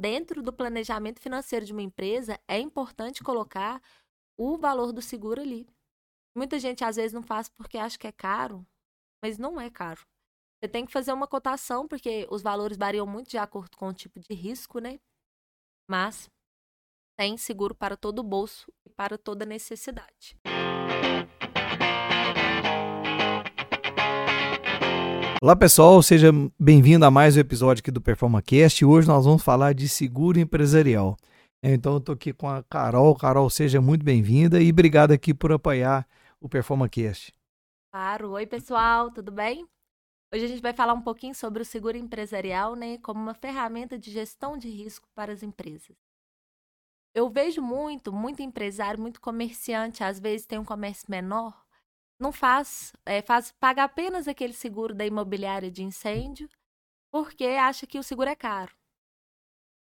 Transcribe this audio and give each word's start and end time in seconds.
Dentro 0.00 0.44
do 0.44 0.52
planejamento 0.52 1.20
financeiro 1.20 1.66
de 1.66 1.72
uma 1.72 1.82
empresa, 1.82 2.38
é 2.46 2.56
importante 2.60 3.20
colocar 3.20 3.82
o 4.38 4.56
valor 4.56 4.92
do 4.92 5.02
seguro 5.02 5.40
ali. 5.40 5.66
Muita 6.36 6.56
gente 6.60 6.84
às 6.84 6.94
vezes 6.94 7.12
não 7.12 7.22
faz 7.22 7.48
porque 7.48 7.76
acha 7.76 7.98
que 7.98 8.06
é 8.06 8.12
caro, 8.12 8.64
mas 9.20 9.38
não 9.38 9.60
é 9.60 9.68
caro. 9.68 10.00
Você 10.60 10.68
tem 10.68 10.86
que 10.86 10.92
fazer 10.92 11.12
uma 11.12 11.26
cotação, 11.26 11.88
porque 11.88 12.28
os 12.30 12.42
valores 12.42 12.76
variam 12.76 13.06
muito 13.08 13.28
de 13.28 13.38
acordo 13.38 13.76
com 13.76 13.88
o 13.88 13.92
tipo 13.92 14.20
de 14.20 14.34
risco, 14.34 14.78
né? 14.78 15.00
Mas 15.90 16.30
tem 17.18 17.36
seguro 17.36 17.74
para 17.74 17.96
todo 17.96 18.22
bolso 18.22 18.72
e 18.86 18.90
para 18.90 19.18
toda 19.18 19.44
necessidade. 19.44 20.36
Olá 25.40 25.54
pessoal, 25.54 26.02
seja 26.02 26.32
bem-vindo 26.58 27.04
a 27.04 27.12
mais 27.12 27.36
um 27.36 27.40
episódio 27.40 27.80
aqui 27.80 27.92
do 27.92 28.00
PerformaCast. 28.00 28.84
Hoje 28.84 29.06
nós 29.06 29.24
vamos 29.24 29.40
falar 29.40 29.72
de 29.72 29.88
seguro 29.88 30.36
empresarial. 30.36 31.16
Então 31.62 31.92
eu 31.92 31.98
estou 31.98 32.12
aqui 32.12 32.32
com 32.32 32.48
a 32.48 32.64
Carol. 32.64 33.14
Carol, 33.14 33.48
seja 33.48 33.80
muito 33.80 34.04
bem-vinda 34.04 34.60
e 34.60 34.70
obrigado 34.70 35.12
aqui 35.12 35.32
por 35.32 35.52
apoiar 35.52 36.04
o 36.40 36.48
PerformaCast. 36.48 37.32
Claro. 37.92 38.32
Oi 38.32 38.46
pessoal, 38.46 39.12
tudo 39.12 39.30
bem? 39.30 39.64
Hoje 40.34 40.44
a 40.44 40.48
gente 40.48 40.60
vai 40.60 40.72
falar 40.72 40.94
um 40.94 41.02
pouquinho 41.02 41.36
sobre 41.36 41.62
o 41.62 41.64
seguro 41.64 41.96
empresarial, 41.96 42.74
né, 42.74 42.98
como 42.98 43.20
uma 43.20 43.32
ferramenta 43.32 43.96
de 43.96 44.10
gestão 44.10 44.58
de 44.58 44.68
risco 44.68 45.06
para 45.14 45.32
as 45.32 45.44
empresas. 45.44 45.96
Eu 47.14 47.30
vejo 47.30 47.62
muito, 47.62 48.12
muito 48.12 48.42
empresário, 48.42 49.00
muito 49.00 49.20
comerciante, 49.20 50.02
às 50.02 50.18
vezes 50.18 50.46
tem 50.46 50.58
um 50.58 50.64
comércio 50.64 51.06
menor, 51.08 51.64
não 52.20 52.32
faz, 52.32 52.92
é, 53.06 53.22
faz 53.22 53.52
paga 53.52 53.84
apenas 53.84 54.26
aquele 54.28 54.52
seguro 54.52 54.94
da 54.94 55.06
imobiliária 55.06 55.70
de 55.70 55.82
incêndio, 55.82 56.48
porque 57.12 57.44
acha 57.44 57.86
que 57.86 57.98
o 57.98 58.02
seguro 58.02 58.30
é 58.30 58.36
caro. 58.36 58.74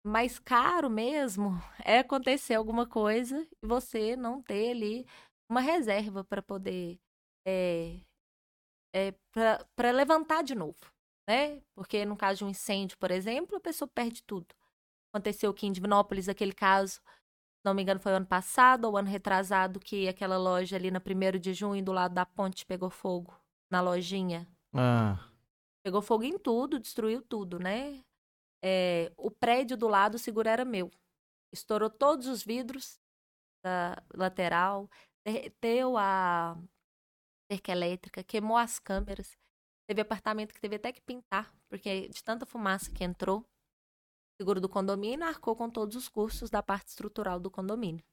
Mas 0.06 0.40
caro 0.40 0.90
mesmo 0.90 1.52
é 1.86 2.00
acontecer 2.00 2.56
alguma 2.56 2.88
coisa 2.88 3.48
e 3.64 3.68
você 3.68 4.16
não 4.16 4.42
ter 4.42 4.72
ali 4.72 5.06
uma 5.50 5.62
reserva 5.62 6.24
para 6.24 6.42
poder 6.42 7.00
é, 7.48 8.00
é, 8.94 9.14
para 9.76 9.92
levantar 9.92 10.44
de 10.44 10.56
novo, 10.56 10.80
né? 11.28 11.62
Porque 11.76 12.06
no 12.06 12.18
caso 12.18 12.40
de 12.40 12.46
um 12.46 12.50
incêndio, 12.50 12.98
por 12.98 13.12
exemplo, 13.12 13.58
a 13.58 13.60
pessoa 13.60 13.88
perde 13.88 14.24
tudo. 14.24 14.48
Aconteceu 15.14 15.52
aqui 15.52 15.66
em 15.68 15.72
Divinópolis 15.72 16.30
aquele 16.30 16.54
caso 16.54 17.02
não 17.64 17.74
me 17.74 17.82
engano, 17.82 18.00
foi 18.00 18.14
o 18.14 18.16
ano 18.16 18.26
passado 18.26 18.86
ou 18.86 18.98
ano 18.98 19.10
retrasado 19.10 19.80
que 19.80 20.08
aquela 20.08 20.38
loja 20.38 20.76
ali 20.76 20.90
na 20.90 21.00
1 21.00 21.40
de 21.40 21.54
junho, 21.54 21.84
do 21.84 21.92
lado 21.92 22.14
da 22.14 22.26
ponte, 22.26 22.66
pegou 22.66 22.90
fogo 22.90 23.38
na 23.70 23.82
lojinha. 23.82 24.48
Ah. 24.74 25.30
Pegou 25.84 26.02
fogo 26.02 26.24
em 26.24 26.38
tudo, 26.38 26.80
destruiu 26.80 27.22
tudo, 27.22 27.60
né? 27.60 28.04
É, 28.64 29.12
o 29.18 29.32
prédio 29.32 29.78
do 29.78 29.88
lado, 29.88 30.18
seguro 30.18 30.48
era 30.48 30.66
meu. 30.66 30.92
Estourou 31.52 31.90
todos 31.90 32.28
os 32.28 32.44
vidros 32.44 33.00
da 33.64 34.02
lateral, 34.14 34.90
derreteu 35.26 35.98
a 35.98 36.58
cerca 37.52 37.72
elétrica, 37.72 38.24
queimou 38.24 38.58
as 38.58 38.80
câmeras. 38.80 39.38
Teve 39.88 40.02
apartamento 40.02 40.54
que 40.54 40.62
teve 40.62 40.76
até 40.76 40.92
que 40.92 41.02
pintar, 41.02 41.54
porque 41.68 42.10
de 42.10 42.24
tanta 42.24 42.46
fumaça 42.46 42.92
que 42.92 43.04
entrou 43.04 43.49
seguro 44.40 44.62
do 44.62 44.70
condomínio 44.70 45.28
arcou 45.28 45.54
com 45.56 45.70
todos 45.70 45.98
os 45.98 46.08
custos 46.08 46.50
da 46.50 46.64
parte 46.64 46.88
estrutural 46.88 47.40
do 47.40 47.52
condomínio. 47.52 48.04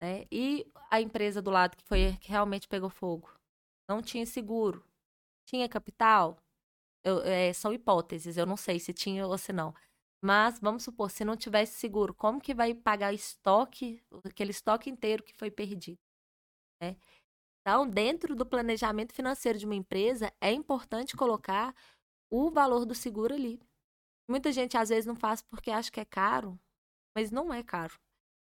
Né? 0.00 0.26
E 0.32 0.66
a 0.90 1.00
empresa 1.00 1.42
do 1.42 1.50
lado 1.50 1.76
que 1.76 1.84
foi 1.84 2.16
que 2.16 2.30
realmente 2.30 2.66
pegou 2.66 2.88
fogo 2.88 3.30
não 3.88 4.00
tinha 4.00 4.24
seguro, 4.24 4.82
tinha 5.46 5.68
capital. 5.68 6.38
Eu, 7.04 7.20
é, 7.22 7.52
são 7.52 7.72
hipóteses, 7.72 8.36
eu 8.36 8.46
não 8.46 8.56
sei 8.56 8.80
se 8.80 8.92
tinha 8.92 9.26
ou 9.26 9.38
se 9.38 9.52
não. 9.52 9.74
Mas 10.24 10.58
vamos 10.58 10.82
supor, 10.82 11.10
se 11.10 11.24
não 11.24 11.36
tivesse 11.36 11.78
seguro, 11.78 12.14
como 12.14 12.40
que 12.40 12.54
vai 12.54 12.74
pagar 12.74 13.12
estoque, 13.12 14.02
aquele 14.24 14.50
estoque 14.50 14.90
inteiro 14.90 15.22
que 15.22 15.34
foi 15.34 15.50
perdido? 15.50 15.98
Né? 16.82 16.96
Então, 17.60 17.86
dentro 17.88 18.34
do 18.34 18.46
planejamento 18.46 19.12
financeiro 19.12 19.58
de 19.58 19.66
uma 19.66 19.74
empresa, 19.74 20.32
é 20.40 20.50
importante 20.50 21.16
colocar 21.16 21.74
o 22.30 22.50
valor 22.50 22.86
do 22.86 22.94
seguro 22.94 23.34
ali. 23.34 23.60
Muita 24.28 24.50
gente 24.52 24.76
às 24.76 24.88
vezes 24.88 25.06
não 25.06 25.16
faz 25.16 25.40
porque 25.42 25.70
acha 25.70 25.90
que 25.90 26.00
é 26.00 26.04
caro, 26.04 26.58
mas 27.14 27.30
não 27.30 27.52
é 27.52 27.62
caro. 27.62 27.94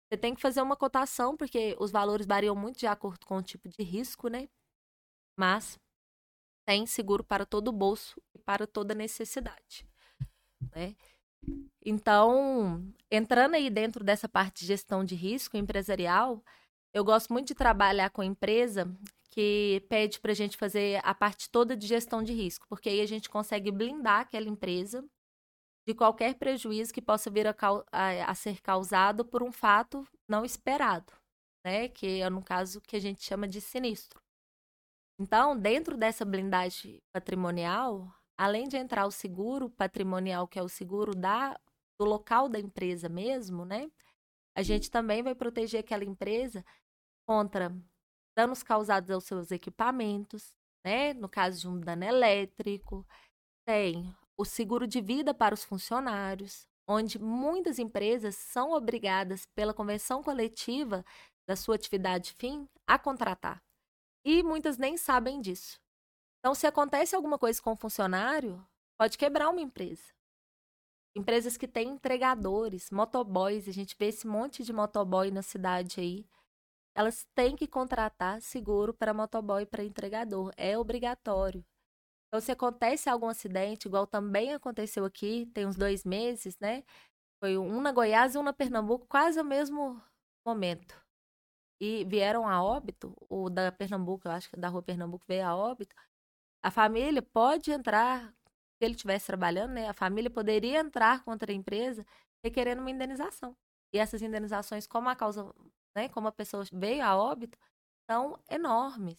Você 0.09 0.17
tem 0.19 0.35
que 0.35 0.41
fazer 0.41 0.61
uma 0.61 0.77
cotação, 0.77 1.37
porque 1.37 1.75
os 1.81 1.91
valores 1.91 2.27
variam 2.27 2.55
muito 2.55 2.79
de 2.79 2.87
acordo 2.87 3.25
com 3.25 3.39
o 3.39 3.43
tipo 3.43 3.69
de 3.69 3.83
risco, 3.83 4.29
né? 4.29 4.49
Mas 5.39 5.79
tem 6.67 6.87
seguro 6.87 7.25
para 7.25 7.47
todo 7.47 7.69
o 7.69 7.73
bolso 7.73 8.21
e 8.35 8.39
para 8.39 8.67
toda 8.67 8.95
necessidade, 8.95 9.87
né? 10.75 10.95
Então, 11.85 12.93
entrando 13.11 13.55
aí 13.55 13.69
dentro 13.69 14.05
dessa 14.05 14.29
parte 14.29 14.61
de 14.61 14.67
gestão 14.67 15.05
de 15.05 15.15
risco 15.15 15.57
empresarial, 15.57 16.45
eu 16.95 17.05
gosto 17.05 17.33
muito 17.33 17.49
de 17.49 17.55
trabalhar 17.55 18.11
com 18.11 18.23
empresa 18.23 18.87
que 19.31 19.85
pede 19.89 20.21
para 20.21 20.33
a 20.33 20.35
gente 20.35 20.57
fazer 20.57 21.01
a 21.03 21.15
parte 21.15 21.49
toda 21.51 21.75
de 21.75 21.87
gestão 21.87 22.23
de 22.23 22.33
risco, 22.33 22.67
porque 22.69 22.89
aí 22.91 23.01
a 23.01 23.07
gente 23.07 23.31
consegue 23.31 23.71
blindar 23.73 24.21
aquela 24.21 24.49
empresa 24.49 25.05
de 25.87 25.95
qualquer 25.95 26.35
prejuízo 26.37 26.93
que 26.93 27.03
possa 27.03 27.31
vir 27.31 27.47
a, 27.47 27.55
a, 27.91 28.31
a, 28.31 28.35
ser 28.35 28.61
causado 28.61 29.25
por 29.25 29.43
um 29.43 29.51
fato 29.51 30.07
não 30.29 30.45
esperado, 30.45 31.13
né? 31.65 31.89
Que 31.89 32.21
é 32.21 32.31
no 32.31 32.43
caso 32.43 32.81
que 32.81 32.97
a 32.97 33.01
gente 33.01 33.23
chama 33.23 33.49
de 33.49 33.61
sinistro. 33.61 34.21
Então, 35.21 35.59
dentro 35.59 35.97
dessa 35.97 36.25
blindagem 36.25 36.99
patrimonial, 37.13 38.13
além 38.39 38.67
de 38.69 38.77
entrar 38.77 39.07
o 39.07 39.11
seguro 39.11 39.69
patrimonial, 39.71 40.49
que 40.49 40.59
é 40.59 40.63
o 40.63 40.69
seguro 40.69 41.15
da, 41.15 41.59
do 42.01 42.07
local 42.07 42.49
da 42.49 42.59
empresa 42.59 43.09
mesmo, 43.09 43.65
né? 43.65 43.91
A 44.57 44.63
gente 44.63 44.91
também 44.91 45.23
vai 45.23 45.35
proteger 45.35 45.81
aquela 45.81 46.05
empresa 46.05 46.65
contra 47.27 47.75
danos 48.37 48.63
causados 48.63 49.11
aos 49.11 49.25
seus 49.25 49.51
equipamentos, 49.51 50.55
né? 50.85 51.13
No 51.15 51.29
caso 51.29 51.61
de 51.61 51.69
um 51.69 51.81
dano 51.81 52.05
elétrico, 52.05 53.07
tem 53.67 54.15
o 54.37 54.45
seguro 54.45 54.87
de 54.87 55.01
vida 55.01 55.33
para 55.35 55.55
os 55.55 55.65
funcionários, 55.65 56.67
onde 56.87 57.19
muitas 57.19 57.79
empresas 57.79 58.35
são 58.37 58.73
obrigadas 58.73 59.47
pela 59.55 59.75
convenção 59.75 60.23
coletiva 60.23 61.05
da 61.47 61.57
sua 61.57 61.75
atividade 61.75 62.33
fim 62.35 62.69
a 62.87 62.99
contratar. 62.99 63.63
E 64.25 64.43
muitas 64.43 64.79
nem 64.79 64.97
sabem 64.97 65.41
disso. 65.41 65.81
Então, 66.39 66.55
se 66.55 66.67
acontece 66.67 67.15
alguma 67.15 67.39
coisa 67.39 67.61
com 67.61 67.73
o 67.73 67.77
funcionário, 67.77 68.65
pode 68.99 69.17
quebrar 69.17 69.49
uma 69.49 69.61
empresa. 69.61 70.13
Empresas 71.15 71.57
que 71.57 71.69
têm 71.69 71.91
entregadores, 71.91 72.91
motoboys, 72.91 73.69
a 73.69 73.73
gente 73.73 73.97
vê 73.99 74.07
esse 74.07 74.27
monte 74.27 74.63
de 74.63 74.73
motoboy 74.73 75.31
na 75.31 75.43
cidade 75.43 76.01
aí. 76.01 76.27
Elas 76.95 77.27
têm 77.35 77.55
que 77.55 77.67
contratar 77.67 78.41
seguro 78.41 78.95
para 78.95 79.15
motoboy 79.15 79.63
e 79.63 79.67
para 79.67 79.85
entregador. 79.85 80.53
É 80.57 80.77
obrigatório. 80.77 81.65
Então, 82.33 82.41
se 82.41 82.51
acontece 82.51 83.11
algum 83.11 83.29
acidente, 83.29 83.87
igual 83.89 84.07
também 84.07 84.55
aconteceu 84.55 85.05
aqui, 85.05 85.47
tem 85.53 85.67
uns 85.67 85.77
dois 85.77 86.03
meses, 86.05 86.57
né? 86.59 86.83
Foi 87.43 87.59
um 87.59 87.81
na 87.83 87.93
Goiás 87.93 88.35
e 88.35 88.39
um 88.39 88.43
na 88.45 88.53
Pernambuco, 88.55 89.07
quase 89.09 89.39
ao 89.39 89.45
mesmo 89.45 90.03
momento. 90.47 90.97
E 91.81 92.05
vieram 92.05 92.49
a 92.49 92.63
óbito, 92.63 93.15
o 93.31 93.51
da 93.51 93.73
Pernambuco, 93.73 94.29
eu 94.29 94.33
acho 94.33 94.51
que 94.51 94.57
da 94.57 94.69
rua 94.69 94.83
Pernambuco 94.83 95.25
veio 95.29 95.47
a 95.47 95.57
óbito. 95.57 95.95
A 96.65 96.71
família 96.71 97.23
pode 97.23 97.73
entrar, 97.73 98.33
se 98.33 98.85
ele 98.85 98.95
estivesse 98.95 99.27
trabalhando, 99.27 99.73
né? 99.73 99.89
A 99.89 99.95
família 99.95 100.31
poderia 100.31 100.81
entrar 100.81 101.25
contra 101.25 101.53
a 101.53 101.55
empresa 101.55 102.07
requerendo 102.45 102.83
uma 102.83 102.91
indenização. 102.91 103.57
E 103.95 103.99
essas 103.99 104.23
indenizações, 104.23 104.87
como 104.87 105.09
a 105.09 105.17
causa, 105.17 105.53
né? 105.97 106.09
Como 106.11 106.29
a 106.29 106.33
pessoa 106.33 106.65
veio 106.73 107.05
a 107.05 107.17
óbito, 107.17 107.59
são 108.11 108.39
enormes. 108.51 109.19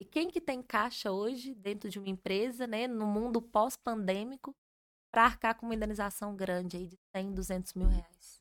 E 0.00 0.04
quem 0.04 0.30
que 0.30 0.40
tem 0.40 0.62
caixa 0.62 1.12
hoje 1.12 1.54
dentro 1.54 1.90
de 1.90 1.98
uma 1.98 2.08
empresa, 2.08 2.66
né, 2.66 2.88
no 2.88 3.06
mundo 3.06 3.42
pós-pandêmico, 3.42 4.56
para 5.12 5.24
arcar 5.24 5.54
com 5.54 5.66
uma 5.66 5.74
indenização 5.74 6.34
grande 6.34 6.78
aí 6.78 6.86
de 6.86 6.96
100, 7.14 7.34
200 7.34 7.74
mil 7.74 7.88
reais? 7.88 8.40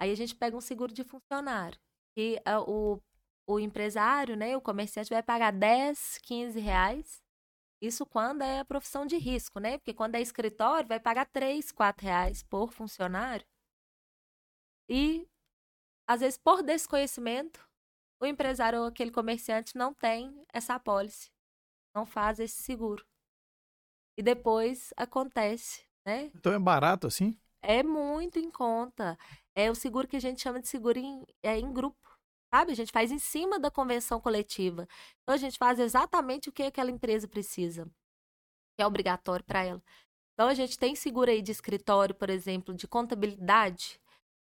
Aí 0.00 0.10
a 0.10 0.14
gente 0.16 0.34
pega 0.34 0.56
um 0.56 0.60
seguro 0.60 0.92
de 0.92 1.04
funcionário, 1.04 1.78
que 2.16 2.42
uh, 2.48 2.68
o, 2.68 3.00
o 3.46 3.60
empresário, 3.60 4.34
né, 4.34 4.56
o 4.56 4.60
comerciante 4.60 5.10
vai 5.10 5.22
pagar 5.22 5.52
10, 5.52 6.18
15 6.18 6.58
reais. 6.58 7.22
Isso 7.80 8.04
quando 8.04 8.42
é 8.42 8.60
a 8.60 8.64
profissão 8.64 9.06
de 9.06 9.16
risco, 9.16 9.58
né? 9.60 9.78
Porque 9.78 9.94
quando 9.94 10.14
é 10.16 10.20
escritório, 10.20 10.88
vai 10.88 11.00
pagar 11.00 11.26
3, 11.26 11.70
4 11.70 12.04
reais 12.04 12.42
por 12.42 12.72
funcionário. 12.72 13.46
E, 14.88 15.26
às 16.06 16.20
vezes, 16.20 16.36
por 16.36 16.62
desconhecimento, 16.62 17.69
o 18.20 18.26
empresário 18.26 18.80
ou 18.80 18.86
aquele 18.86 19.10
comerciante 19.10 19.76
não 19.76 19.94
tem 19.94 20.44
essa 20.52 20.74
apólice, 20.74 21.30
não 21.94 22.04
faz 22.04 22.38
esse 22.38 22.62
seguro. 22.62 23.04
E 24.18 24.22
depois 24.22 24.92
acontece, 24.96 25.84
né? 26.04 26.30
Então 26.34 26.52
é 26.52 26.58
barato 26.58 27.06
assim? 27.06 27.38
É 27.62 27.82
muito 27.82 28.38
em 28.38 28.50
conta. 28.50 29.18
É 29.54 29.70
o 29.70 29.74
seguro 29.74 30.06
que 30.06 30.16
a 30.16 30.20
gente 30.20 30.40
chama 30.40 30.60
de 30.60 30.68
seguro 30.68 30.98
em, 30.98 31.24
é, 31.42 31.58
em 31.58 31.72
grupo. 31.72 31.98
Sabe? 32.52 32.72
A 32.72 32.76
gente 32.76 32.92
faz 32.92 33.12
em 33.12 33.18
cima 33.18 33.58
da 33.58 33.70
convenção 33.70 34.20
coletiva. 34.20 34.86
Então 35.22 35.34
a 35.34 35.38
gente 35.38 35.56
faz 35.56 35.78
exatamente 35.78 36.48
o 36.48 36.52
que 36.52 36.64
aquela 36.64 36.90
empresa 36.90 37.28
precisa, 37.28 37.84
que 38.76 38.82
é 38.82 38.86
obrigatório 38.86 39.44
para 39.44 39.64
ela. 39.64 39.82
Então, 40.40 40.48
a 40.48 40.54
gente 40.54 40.78
tem 40.78 40.94
seguro 40.94 41.30
aí 41.30 41.42
de 41.42 41.52
escritório, 41.52 42.14
por 42.14 42.30
exemplo, 42.30 42.72
de 42.72 42.88
contabilidade, 42.88 44.00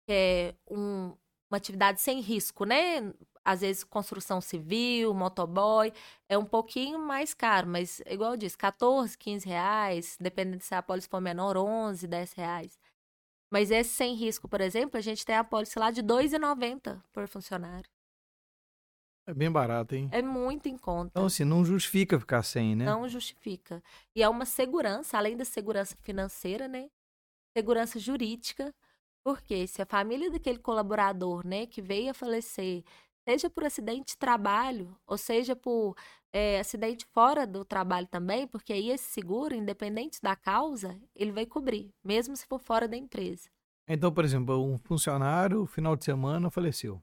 que 0.06 0.12
é 0.14 0.54
um, 0.66 1.14
uma 1.50 1.58
atividade 1.58 2.00
sem 2.00 2.18
risco, 2.18 2.64
né? 2.64 3.12
Às 3.44 3.60
vezes, 3.60 3.82
construção 3.82 4.40
civil, 4.40 5.12
motoboy, 5.12 5.92
é 6.28 6.38
um 6.38 6.44
pouquinho 6.44 6.98
mais 6.98 7.34
caro, 7.34 7.66
mas, 7.66 8.00
igual 8.06 8.32
eu 8.32 8.36
disse, 8.36 8.56
14, 8.56 9.18
15 9.18 9.48
reais, 9.48 10.16
dependendo 10.20 10.62
se 10.62 10.74
a 10.74 10.78
apólice 10.78 11.08
for 11.08 11.20
menor, 11.20 11.56
11, 11.56 12.06
10 12.06 12.32
reais. 12.34 12.78
Mas 13.50 13.70
esse 13.70 13.90
sem 13.90 14.14
risco, 14.14 14.48
por 14.48 14.60
exemplo, 14.60 14.96
a 14.96 15.00
gente 15.00 15.26
tem 15.26 15.34
a 15.34 15.40
apólice 15.40 15.78
lá 15.78 15.90
de 15.90 16.00
R$ 16.00 16.06
2,90 16.06 17.02
por 17.12 17.26
funcionário. 17.26 17.90
É 19.26 19.34
bem 19.34 19.50
barato, 19.50 19.94
hein? 19.94 20.08
É 20.10 20.20
muito 20.22 20.68
em 20.68 20.76
conta. 20.76 21.10
Então, 21.10 21.26
assim, 21.26 21.44
não 21.44 21.64
justifica 21.64 22.18
ficar 22.18 22.42
sem, 22.42 22.74
né? 22.74 22.84
Não 22.84 23.08
justifica. 23.08 23.82
E 24.16 24.22
é 24.22 24.28
uma 24.28 24.44
segurança, 24.44 25.16
além 25.16 25.36
da 25.36 25.44
segurança 25.44 25.96
financeira, 26.00 26.66
né? 26.66 26.90
Segurança 27.56 27.98
jurídica. 27.98 28.74
Porque 29.24 29.68
se 29.68 29.80
a 29.80 29.86
família 29.86 30.30
daquele 30.30 30.58
colaborador, 30.58 31.46
né, 31.46 31.64
que 31.64 31.80
veio 31.80 32.10
a 32.10 32.14
falecer, 32.14 32.82
seja 33.28 33.48
por 33.48 33.64
acidente 33.64 34.12
de 34.12 34.16
trabalho, 34.16 34.96
ou 35.06 35.16
seja 35.16 35.54
por 35.54 35.96
é, 36.32 36.60
acidente 36.60 37.06
fora 37.06 37.46
do 37.46 37.64
trabalho 37.64 38.06
também, 38.06 38.46
porque 38.46 38.72
aí 38.72 38.90
esse 38.90 39.10
seguro, 39.10 39.54
independente 39.54 40.20
da 40.20 40.34
causa, 40.34 41.00
ele 41.14 41.32
vai 41.32 41.46
cobrir, 41.46 41.92
mesmo 42.02 42.36
se 42.36 42.46
for 42.46 42.58
fora 42.58 42.88
da 42.88 42.96
empresa. 42.96 43.48
Então, 43.86 44.12
por 44.12 44.24
exemplo, 44.24 44.64
um 44.64 44.78
funcionário, 44.78 45.66
final 45.66 45.96
de 45.96 46.04
semana, 46.04 46.50
faleceu. 46.50 47.02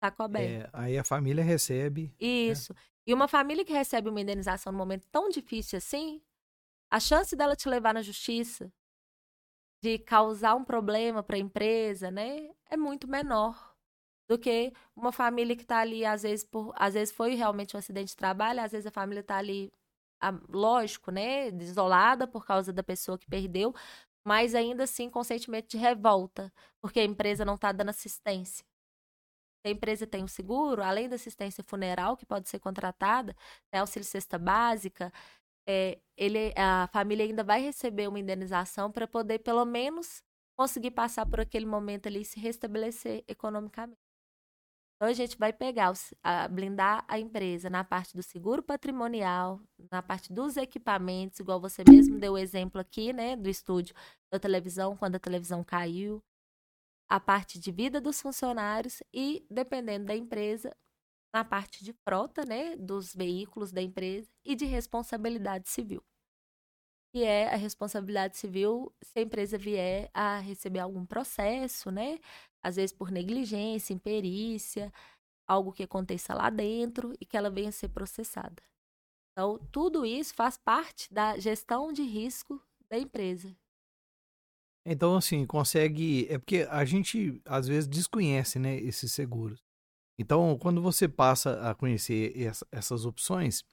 Tá 0.00 0.10
coberto. 0.10 0.66
É, 0.66 0.70
aí 0.72 0.98
a 0.98 1.04
família 1.04 1.44
recebe. 1.44 2.08
né? 2.08 2.26
Isso. 2.26 2.74
E 3.06 3.12
uma 3.12 3.28
família 3.28 3.64
que 3.64 3.72
recebe 3.72 4.08
uma 4.08 4.20
indenização 4.20 4.72
num 4.72 4.78
momento 4.78 5.06
tão 5.10 5.28
difícil 5.28 5.76
assim, 5.76 6.22
a 6.90 6.98
chance 6.98 7.36
dela 7.36 7.54
te 7.54 7.68
levar 7.68 7.94
na 7.94 8.02
justiça, 8.02 8.72
de 9.82 9.98
causar 9.98 10.54
um 10.54 10.64
problema 10.64 11.22
para 11.22 11.36
a 11.36 11.38
empresa, 11.38 12.10
né, 12.10 12.50
é 12.70 12.76
muito 12.76 13.06
menor 13.06 13.73
do 14.28 14.38
que 14.38 14.72
uma 14.96 15.12
família 15.12 15.56
que 15.56 15.62
está 15.62 15.78
ali, 15.80 16.04
às 16.04 16.22
vezes, 16.22 16.44
por, 16.44 16.72
às 16.76 16.94
vezes 16.94 17.14
foi 17.14 17.34
realmente 17.34 17.76
um 17.76 17.78
acidente 17.78 18.10
de 18.10 18.16
trabalho, 18.16 18.60
às 18.60 18.72
vezes 18.72 18.86
a 18.86 18.90
família 18.90 19.20
está 19.20 19.36
ali, 19.36 19.72
ah, 20.22 20.32
lógico, 20.48 21.10
né, 21.10 21.48
isolada 21.50 22.26
por 22.26 22.46
causa 22.46 22.72
da 22.72 22.82
pessoa 22.82 23.18
que 23.18 23.26
perdeu, 23.26 23.74
mas 24.26 24.54
ainda 24.54 24.84
assim 24.84 25.10
com 25.10 25.22
sentimento 25.24 25.68
de 25.68 25.76
revolta, 25.76 26.52
porque 26.80 27.00
a 27.00 27.04
empresa 27.04 27.44
não 27.44 27.54
está 27.56 27.72
dando 27.72 27.90
assistência. 27.90 28.64
A 29.66 29.70
empresa 29.70 30.06
tem 30.06 30.22
o 30.22 30.28
seguro, 30.28 30.82
além 30.82 31.08
da 31.08 31.16
assistência 31.16 31.64
funeral 31.64 32.16
que 32.16 32.26
pode 32.26 32.48
ser 32.48 32.58
contratada, 32.58 33.34
né, 33.72 33.80
auxílio 33.80 34.04
cesta 34.06 34.38
básica, 34.38 35.12
é, 35.66 35.98
ele, 36.16 36.52
a 36.56 36.88
família 36.92 37.24
ainda 37.24 37.42
vai 37.44 37.62
receber 37.62 38.08
uma 38.08 38.18
indenização 38.20 38.90
para 38.92 39.06
poder, 39.06 39.38
pelo 39.40 39.64
menos, 39.64 40.22
conseguir 40.58 40.90
passar 40.92 41.26
por 41.26 41.40
aquele 41.40 41.66
momento 41.66 42.06
ali 42.06 42.22
e 42.22 42.24
se 42.24 42.38
restabelecer 42.38 43.24
economicamente. 43.28 44.03
Então, 44.96 45.08
a 45.08 45.12
gente 45.12 45.36
vai 45.36 45.52
pegar, 45.52 45.92
a- 46.22 46.48
blindar 46.48 47.04
a 47.08 47.18
empresa 47.18 47.68
na 47.68 47.84
parte 47.84 48.16
do 48.16 48.22
seguro 48.22 48.62
patrimonial, 48.62 49.60
na 49.90 50.02
parte 50.02 50.32
dos 50.32 50.56
equipamentos, 50.56 51.40
igual 51.40 51.60
você 51.60 51.84
mesmo 51.84 52.18
deu 52.18 52.34
o 52.34 52.38
exemplo 52.38 52.80
aqui, 52.80 53.12
né, 53.12 53.36
do 53.36 53.48
estúdio 53.48 53.94
da 54.32 54.38
televisão, 54.38 54.96
quando 54.96 55.16
a 55.16 55.20
televisão 55.20 55.64
caiu, 55.64 56.22
a 57.08 57.20
parte 57.20 57.58
de 57.58 57.72
vida 57.72 58.00
dos 58.00 58.20
funcionários 58.20 59.02
e, 59.14 59.46
dependendo 59.50 60.06
da 60.06 60.16
empresa, 60.16 60.74
na 61.34 61.44
parte 61.44 61.84
de 61.84 61.92
frota, 61.92 62.44
né, 62.46 62.76
dos 62.76 63.14
veículos 63.14 63.72
da 63.72 63.82
empresa 63.82 64.28
e 64.44 64.54
de 64.56 64.66
responsabilidade 64.66 65.68
civil. 65.70 66.02
Que 67.12 67.22
é 67.22 67.48
a 67.52 67.56
responsabilidade 67.56 68.36
civil 68.36 68.92
se 69.02 69.20
a 69.20 69.22
empresa 69.22 69.56
vier 69.56 70.10
a 70.12 70.38
receber 70.40 70.80
algum 70.80 71.06
processo, 71.06 71.90
né? 71.92 72.18
Às 72.64 72.76
vezes 72.76 72.92
por 72.94 73.10
negligência, 73.10 73.94
imperícia, 73.94 74.92
algo 75.48 75.72
que 75.72 75.82
aconteça 75.84 76.34
lá 76.34 76.50
dentro 76.50 77.14
e 77.20 77.26
que 77.26 77.36
ela 77.36 77.50
venha 77.50 77.70
a 77.70 77.72
ser 77.72 77.88
processada. 77.90 78.62
Então, 79.32 79.58
tudo 79.72 80.06
isso 80.06 80.34
faz 80.34 80.56
parte 80.58 81.12
da 81.12 81.38
gestão 81.38 81.92
de 81.92 82.02
risco 82.02 82.62
da 82.90 82.98
empresa. 82.98 83.56
Então, 84.86 85.16
assim, 85.16 85.46
consegue. 85.46 86.26
É 86.28 86.38
porque 86.38 86.66
a 86.68 86.84
gente, 86.84 87.40
às 87.44 87.66
vezes, 87.66 87.88
desconhece, 87.88 88.58
né, 88.58 88.76
esses 88.76 89.12
seguros. 89.12 89.62
Então, 90.18 90.58
quando 90.58 90.82
você 90.82 91.08
passa 91.08 91.70
a 91.70 91.74
conhecer 91.74 92.32
essa- 92.40 92.66
essas 92.72 93.06
opções, 93.06 93.64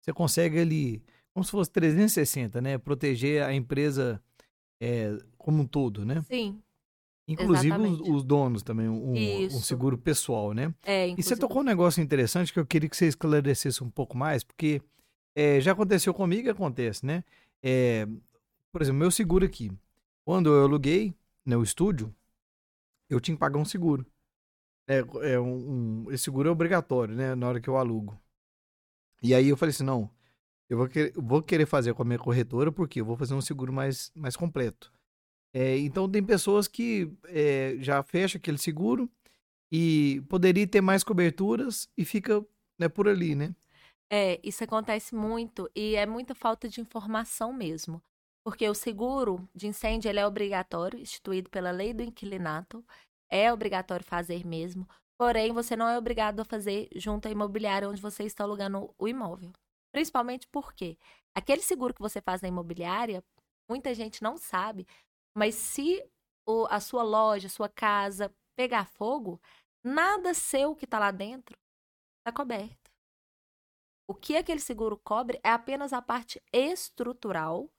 você 0.00 0.12
consegue 0.12 0.58
ali, 0.60 1.04
como 1.34 1.44
se 1.44 1.50
fosse 1.52 1.70
360, 1.70 2.60
né? 2.60 2.78
Proteger 2.78 3.44
a 3.44 3.54
empresa 3.54 4.22
é, 4.80 5.18
como 5.38 5.62
um 5.62 5.66
todo, 5.66 6.04
né? 6.04 6.24
Sim, 6.30 6.62
Inclusive 7.28 7.72
os, 7.90 8.00
os 8.00 8.24
donos 8.24 8.62
também, 8.62 8.88
um, 8.88 9.12
um 9.56 9.60
seguro 9.60 9.98
pessoal, 9.98 10.52
né? 10.54 10.72
é, 10.84 11.04
E 11.06 11.08
você 11.08 11.12
inclusive- 11.12 11.40
tocou 11.40 11.60
um 11.60 11.64
negócio 11.64 12.00
interessante 12.02 12.52
que 12.52 12.58
eu 12.60 12.66
queria 12.66 12.88
que 12.88 12.96
você 12.96 13.06
esclarecesse 13.06 13.82
um 13.82 13.90
pouco 13.90 14.16
mais, 14.16 14.44
porque 14.44 14.80
é, 15.34 15.60
já 15.60 15.72
aconteceu 15.72 16.14
comigo 16.14 16.46
e 16.46 16.50
acontece, 16.50 17.04
né? 17.04 17.24
É, 17.62 18.06
por 18.70 18.80
exemplo, 18.80 19.00
meu 19.00 19.10
seguro 19.10 19.44
aqui. 19.44 19.72
Quando 20.24 20.50
eu 20.54 20.62
aluguei 20.64 21.14
né, 21.44 21.56
o 21.56 21.62
estúdio, 21.62 22.14
eu 23.10 23.20
tinha 23.20 23.34
que 23.34 23.40
pagar 23.40 23.58
um 23.58 23.64
seguro. 23.64 24.06
É, 24.88 24.98
é 25.32 25.40
um, 25.40 26.04
um- 26.06 26.10
esse 26.12 26.24
seguro 26.24 26.48
é 26.48 26.52
obrigatório, 26.52 27.14
né? 27.14 27.34
Na 27.34 27.48
hora 27.48 27.60
que 27.60 27.68
eu 27.68 27.76
alugo. 27.76 28.16
E 29.22 29.34
aí 29.34 29.48
eu 29.48 29.56
falei 29.56 29.70
assim, 29.70 29.82
não, 29.84 30.08
eu 30.68 30.78
vou 30.78 30.88
querer, 30.88 31.12
eu 31.16 31.22
vou 31.22 31.42
querer 31.42 31.66
fazer 31.66 31.92
com 31.94 32.02
a 32.02 32.04
minha 32.04 32.18
corretora, 32.18 32.70
porque 32.70 33.00
eu 33.00 33.04
vou 33.04 33.16
fazer 33.16 33.34
um 33.34 33.40
seguro 33.40 33.72
mais, 33.72 34.12
mais 34.14 34.36
completo. 34.36 34.92
É, 35.58 35.78
então 35.78 36.06
tem 36.06 36.22
pessoas 36.22 36.68
que 36.68 37.10
é, 37.28 37.76
já 37.78 38.02
fecham 38.02 38.38
aquele 38.38 38.58
seguro 38.58 39.10
e 39.72 40.22
poderia 40.28 40.66
ter 40.66 40.82
mais 40.82 41.02
coberturas 41.02 41.88
e 41.96 42.04
fica 42.04 42.44
né, 42.78 42.90
por 42.90 43.08
ali, 43.08 43.34
né? 43.34 43.54
É, 44.12 44.38
isso 44.44 44.62
acontece 44.62 45.14
muito 45.14 45.66
e 45.74 45.96
é 45.96 46.04
muita 46.04 46.34
falta 46.34 46.68
de 46.68 46.82
informação 46.82 47.54
mesmo. 47.54 48.02
Porque 48.44 48.68
o 48.68 48.74
seguro 48.74 49.48
de 49.54 49.66
incêndio 49.66 50.10
ele 50.10 50.20
é 50.20 50.26
obrigatório, 50.26 50.98
instituído 50.98 51.48
pela 51.48 51.70
lei 51.70 51.94
do 51.94 52.02
inquilinato, 52.02 52.84
é 53.30 53.50
obrigatório 53.50 54.04
fazer 54.04 54.46
mesmo. 54.46 54.86
Porém, 55.18 55.54
você 55.54 55.74
não 55.74 55.88
é 55.88 55.96
obrigado 55.96 56.40
a 56.40 56.44
fazer 56.44 56.86
junto 56.94 57.28
à 57.28 57.30
imobiliária 57.30 57.88
onde 57.88 58.02
você 58.02 58.24
está 58.24 58.44
alugando 58.44 58.94
o 58.98 59.08
imóvel. 59.08 59.52
Principalmente 59.90 60.46
porque 60.48 60.98
aquele 61.34 61.62
seguro 61.62 61.94
que 61.94 62.02
você 62.02 62.20
faz 62.20 62.42
na 62.42 62.48
imobiliária, 62.48 63.24
muita 63.68 63.94
gente 63.94 64.22
não 64.22 64.36
sabe, 64.36 64.86
mas 65.36 65.54
se 65.56 66.02
o- 66.46 66.66
a 66.70 66.80
sua 66.80 67.02
loja, 67.02 67.48
sua 67.48 67.68
casa 67.68 68.34
pegar 68.56 68.86
fogo, 68.86 69.40
nada 69.84 70.34
seu 70.34 70.74
que 70.74 70.86
está 70.86 70.98
lá 70.98 71.10
dentro 71.10 71.56
está 72.20 72.32
coberto. 72.32 72.90
O 74.08 74.14
que 74.14 74.36
aquele 74.36 74.60
seguro 74.60 74.96
cobre 74.96 75.40
é 75.42 75.50
apenas 75.50 75.92
a 75.92 76.00
parte 76.00 76.40
estrutural 76.52 77.70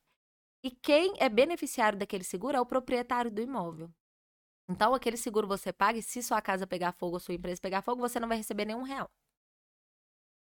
e 0.64 0.72
quem 0.72 1.14
é 1.20 1.30
beneficiário 1.30 1.98
daquele 2.00 2.24
seguro 2.24 2.58
é 2.58 2.62
o 2.62 2.66
proprietário 2.66 3.32
do 3.32 3.42
imóvel. 3.42 3.90
Então, 4.70 4.94
aquele 4.94 5.18
seguro 5.18 5.48
você 5.48 5.74
paga 5.74 6.00
e 6.00 6.04
se 6.04 6.24
sua 6.24 6.42
casa 6.42 6.68
pegar 6.68 6.94
fogo 6.94 7.16
ou 7.16 7.20
sua 7.20 7.36
empresa 7.36 7.62
pegar 7.62 7.82
fogo, 7.82 8.02
você 8.02 8.20
não 8.20 8.28
vai 8.28 8.38
receber 8.38 8.66
nenhum 8.66 8.84
real. 8.84 9.10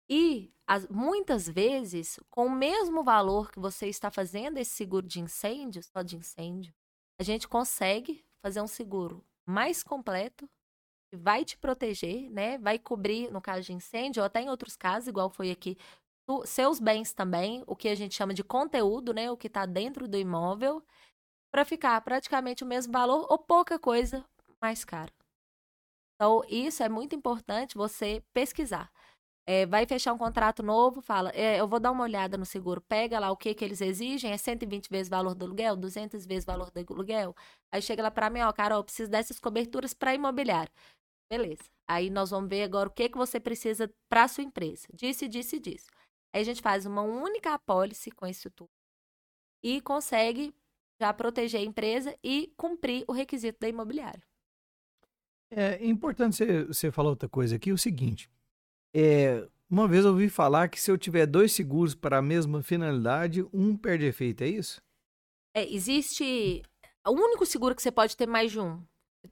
E 0.09 0.53
as- 0.67 0.87
muitas 0.89 1.47
vezes, 1.47 2.19
com 2.29 2.45
o 2.47 2.51
mesmo 2.51 3.03
valor 3.03 3.51
que 3.51 3.59
você 3.59 3.87
está 3.87 4.11
fazendo 4.11 4.57
esse 4.57 4.71
seguro 4.71 5.07
de 5.07 5.19
incêndio, 5.19 5.81
só 5.83 6.01
de 6.01 6.15
incêndio, 6.17 6.73
a 7.21 7.23
gente 7.23 7.47
consegue 7.47 8.25
fazer 8.45 8.61
um 8.61 8.67
seguro 8.67 9.23
mais 9.47 9.83
completo 9.83 10.49
que 11.11 11.17
vai 11.17 11.45
te 11.45 11.57
proteger, 11.57 12.29
né? 12.31 12.57
Vai 12.59 12.79
cobrir 12.79 13.31
no 13.31 13.41
caso 13.41 13.63
de 13.63 13.73
incêndio 13.73 14.21
ou 14.21 14.27
até 14.27 14.41
em 14.41 14.49
outros 14.49 14.75
casos, 14.77 15.07
igual 15.09 15.29
foi 15.29 15.51
aqui, 15.51 15.77
tu- 16.27 16.45
seus 16.45 16.79
bens 16.79 17.13
também, 17.13 17.63
o 17.67 17.75
que 17.75 17.89
a 17.89 17.95
gente 17.95 18.15
chama 18.15 18.33
de 18.33 18.43
conteúdo, 18.43 19.13
né? 19.13 19.31
O 19.31 19.37
que 19.37 19.47
está 19.47 19.65
dentro 19.65 20.07
do 20.07 20.17
imóvel, 20.17 20.83
para 21.51 21.65
ficar 21.65 22.01
praticamente 22.01 22.63
o 22.63 22.67
mesmo 22.67 22.93
valor 22.93 23.27
ou 23.29 23.37
pouca 23.39 23.79
coisa 23.79 24.25
mais 24.61 24.85
caro. 24.85 25.13
Então, 26.15 26.41
isso 26.47 26.83
é 26.83 26.89
muito 26.89 27.15
importante 27.15 27.75
você 27.75 28.23
pesquisar. 28.33 28.91
É, 29.47 29.65
vai 29.65 29.87
fechar 29.87 30.13
um 30.13 30.17
contrato 30.17 30.61
novo, 30.61 31.01
fala, 31.01 31.31
é, 31.33 31.59
eu 31.59 31.67
vou 31.67 31.79
dar 31.79 31.91
uma 31.91 32.03
olhada 32.03 32.37
no 32.37 32.45
seguro, 32.45 32.79
pega 32.79 33.19
lá 33.19 33.31
o 33.31 33.35
que 33.35 33.53
que 33.55 33.65
eles 33.65 33.81
exigem, 33.81 34.31
é 34.31 34.37
120 34.37 34.87
vezes 34.89 35.07
o 35.07 35.09
valor 35.09 35.33
do 35.33 35.45
aluguel, 35.45 35.75
200 35.75 36.25
vezes 36.25 36.43
o 36.43 36.47
valor 36.47 36.69
do 36.69 36.93
aluguel. 36.93 37.35
Aí 37.71 37.81
chega 37.81 38.03
lá 38.03 38.11
para 38.11 38.29
mim, 38.29 38.41
ó, 38.41 38.51
Carol, 38.53 38.79
eu 38.79 38.83
preciso 38.83 39.09
dessas 39.09 39.39
coberturas 39.39 39.93
para 39.93 40.13
imobiliário. 40.13 40.71
Beleza. 41.29 41.63
Aí 41.87 42.09
nós 42.09 42.29
vamos 42.29 42.49
ver 42.49 42.63
agora 42.63 42.87
o 42.87 42.91
que 42.91 43.09
que 43.09 43.17
você 43.17 43.39
precisa 43.39 43.91
para 44.07 44.27
sua 44.27 44.43
empresa. 44.43 44.87
Disse, 44.93 45.27
disse, 45.27 45.59
disse. 45.59 45.89
Aí 46.33 46.41
a 46.41 46.45
gente 46.45 46.61
faz 46.61 46.85
uma 46.85 47.01
única 47.01 47.53
apólice 47.53 48.11
com 48.11 48.27
isso 48.27 48.49
tudo 48.51 48.69
e 49.63 49.81
consegue 49.81 50.53
já 50.99 51.13
proteger 51.13 51.61
a 51.61 51.63
empresa 51.63 52.15
e 52.23 52.53
cumprir 52.55 53.03
o 53.07 53.11
requisito 53.11 53.59
da 53.59 53.67
imobiliária. 53.67 54.21
É 55.49 55.85
importante 55.85 56.37
você, 56.37 56.63
você 56.63 56.91
falar 56.91 57.09
outra 57.09 57.27
coisa 57.27 57.55
aqui, 57.55 57.71
o 57.71 57.77
seguinte. 57.77 58.29
É, 58.93 59.47
uma 59.69 59.87
vez 59.87 60.03
eu 60.03 60.11
ouvi 60.11 60.29
falar 60.29 60.67
que 60.67 60.79
se 60.79 60.91
eu 60.91 60.97
tiver 60.97 61.25
dois 61.25 61.53
seguros 61.53 61.95
para 61.95 62.17
a 62.17 62.21
mesma 62.21 62.61
finalidade, 62.61 63.45
um 63.53 63.75
perde 63.77 64.05
efeito, 64.05 64.43
é 64.43 64.47
isso? 64.47 64.81
É, 65.53 65.63
existe. 65.73 66.61
O 67.07 67.11
único 67.11 67.45
seguro 67.45 67.75
que 67.75 67.81
você 67.81 67.91
pode 67.91 68.15
ter 68.15 68.27
mais 68.27 68.51
de 68.51 68.59
um. 68.59 68.83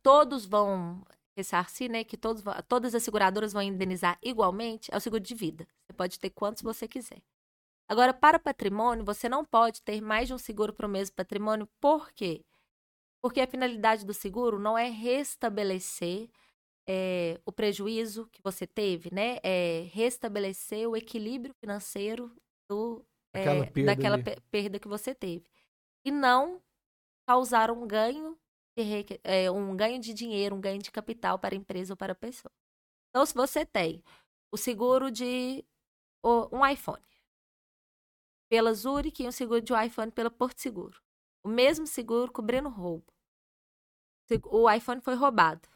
Todos 0.02 0.46
vão 0.46 1.04
ressarcir, 1.36 1.90
né? 1.90 2.04
Que 2.04 2.18
todos, 2.18 2.44
todas 2.68 2.96
as 2.96 3.04
seguradoras 3.04 3.54
vão 3.54 3.62
indenizar 3.62 4.18
igualmente, 4.24 4.90
é 4.94 4.98
o 4.98 5.02
seguro 5.02 5.22
de 5.22 5.36
vida. 5.36 5.68
Você 5.86 5.94
pode 5.94 6.20
ter 6.20 6.30
quantos 6.30 6.62
você 6.62 6.88
quiser. 6.88 7.22
Agora, 7.88 8.14
para 8.14 8.38
patrimônio, 8.38 9.04
você 9.04 9.28
não 9.28 9.44
pode 9.44 9.82
ter 9.82 10.00
mais 10.00 10.28
de 10.28 10.34
um 10.34 10.38
seguro 10.38 10.72
para 10.72 10.86
o 10.86 10.90
mesmo 10.90 11.16
patrimônio. 11.16 11.68
Por 11.82 12.12
quê? 12.12 12.46
Porque 13.22 13.42
a 13.42 13.48
finalidade 13.48 14.06
do 14.06 14.14
seguro 14.14 14.60
não 14.60 14.78
é 14.78 14.90
restabelecer 14.90 16.30
é, 16.92 17.40
o 17.46 17.52
prejuízo 17.52 18.26
que 18.32 18.42
você 18.42 18.66
teve, 18.66 19.14
né? 19.14 19.38
É 19.44 19.88
restabelecer 19.94 20.90
o 20.90 20.98
equilíbrio 20.98 21.54
financeiro 21.60 22.36
do, 22.68 23.06
é, 23.32 23.44
perda 23.44 23.96
daquela 23.96 24.18
perda 24.50 24.80
que 24.80 24.88
você 24.88 25.14
teve. 25.14 25.46
E 26.04 26.10
não 26.10 26.60
causar 27.28 27.70
um 27.70 27.86
ganho, 27.86 28.36
de, 28.76 29.06
é, 29.24 29.52
um 29.52 29.78
ganho 29.78 30.00
de 30.00 30.16
dinheiro, 30.16 30.56
um 30.56 30.62
ganho 30.62 30.80
de 30.80 30.90
capital 30.90 31.38
para 31.38 31.54
a 31.54 31.58
empresa 31.58 31.94
ou 31.94 31.98
para 31.98 32.14
a 32.14 32.16
pessoa. 32.16 32.52
Então, 33.10 33.24
se 33.24 33.36
você 33.36 33.64
tem 33.64 34.04
o 34.52 34.58
seguro 34.58 35.12
de 35.12 35.64
um 36.52 36.66
iPhone 36.66 37.04
pela 38.50 38.74
Zurich 38.74 39.22
e 39.22 39.28
um 39.28 39.32
seguro 39.32 39.62
de 39.62 39.72
um 39.72 39.80
iPhone 39.80 40.12
pela 40.12 40.32
Porto 40.32 40.60
Seguro. 40.60 41.00
O 41.44 41.48
mesmo 41.48 41.86
seguro 41.86 42.32
cobrindo 42.32 42.68
roubo. 42.68 43.06
O 44.46 44.70
iPhone 44.70 45.02
foi 45.02 45.14
roubado. 45.14 45.70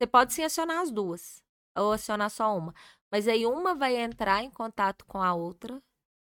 Você 0.00 0.06
pode 0.06 0.32
sim 0.32 0.42
acionar 0.42 0.80
as 0.80 0.90
duas, 0.90 1.42
ou 1.76 1.92
acionar 1.92 2.30
só 2.30 2.56
uma. 2.56 2.74
Mas 3.12 3.28
aí 3.28 3.44
uma 3.46 3.74
vai 3.74 3.96
entrar 3.96 4.42
em 4.42 4.50
contato 4.50 5.04
com 5.04 5.22
a 5.22 5.34
outra, 5.34 5.82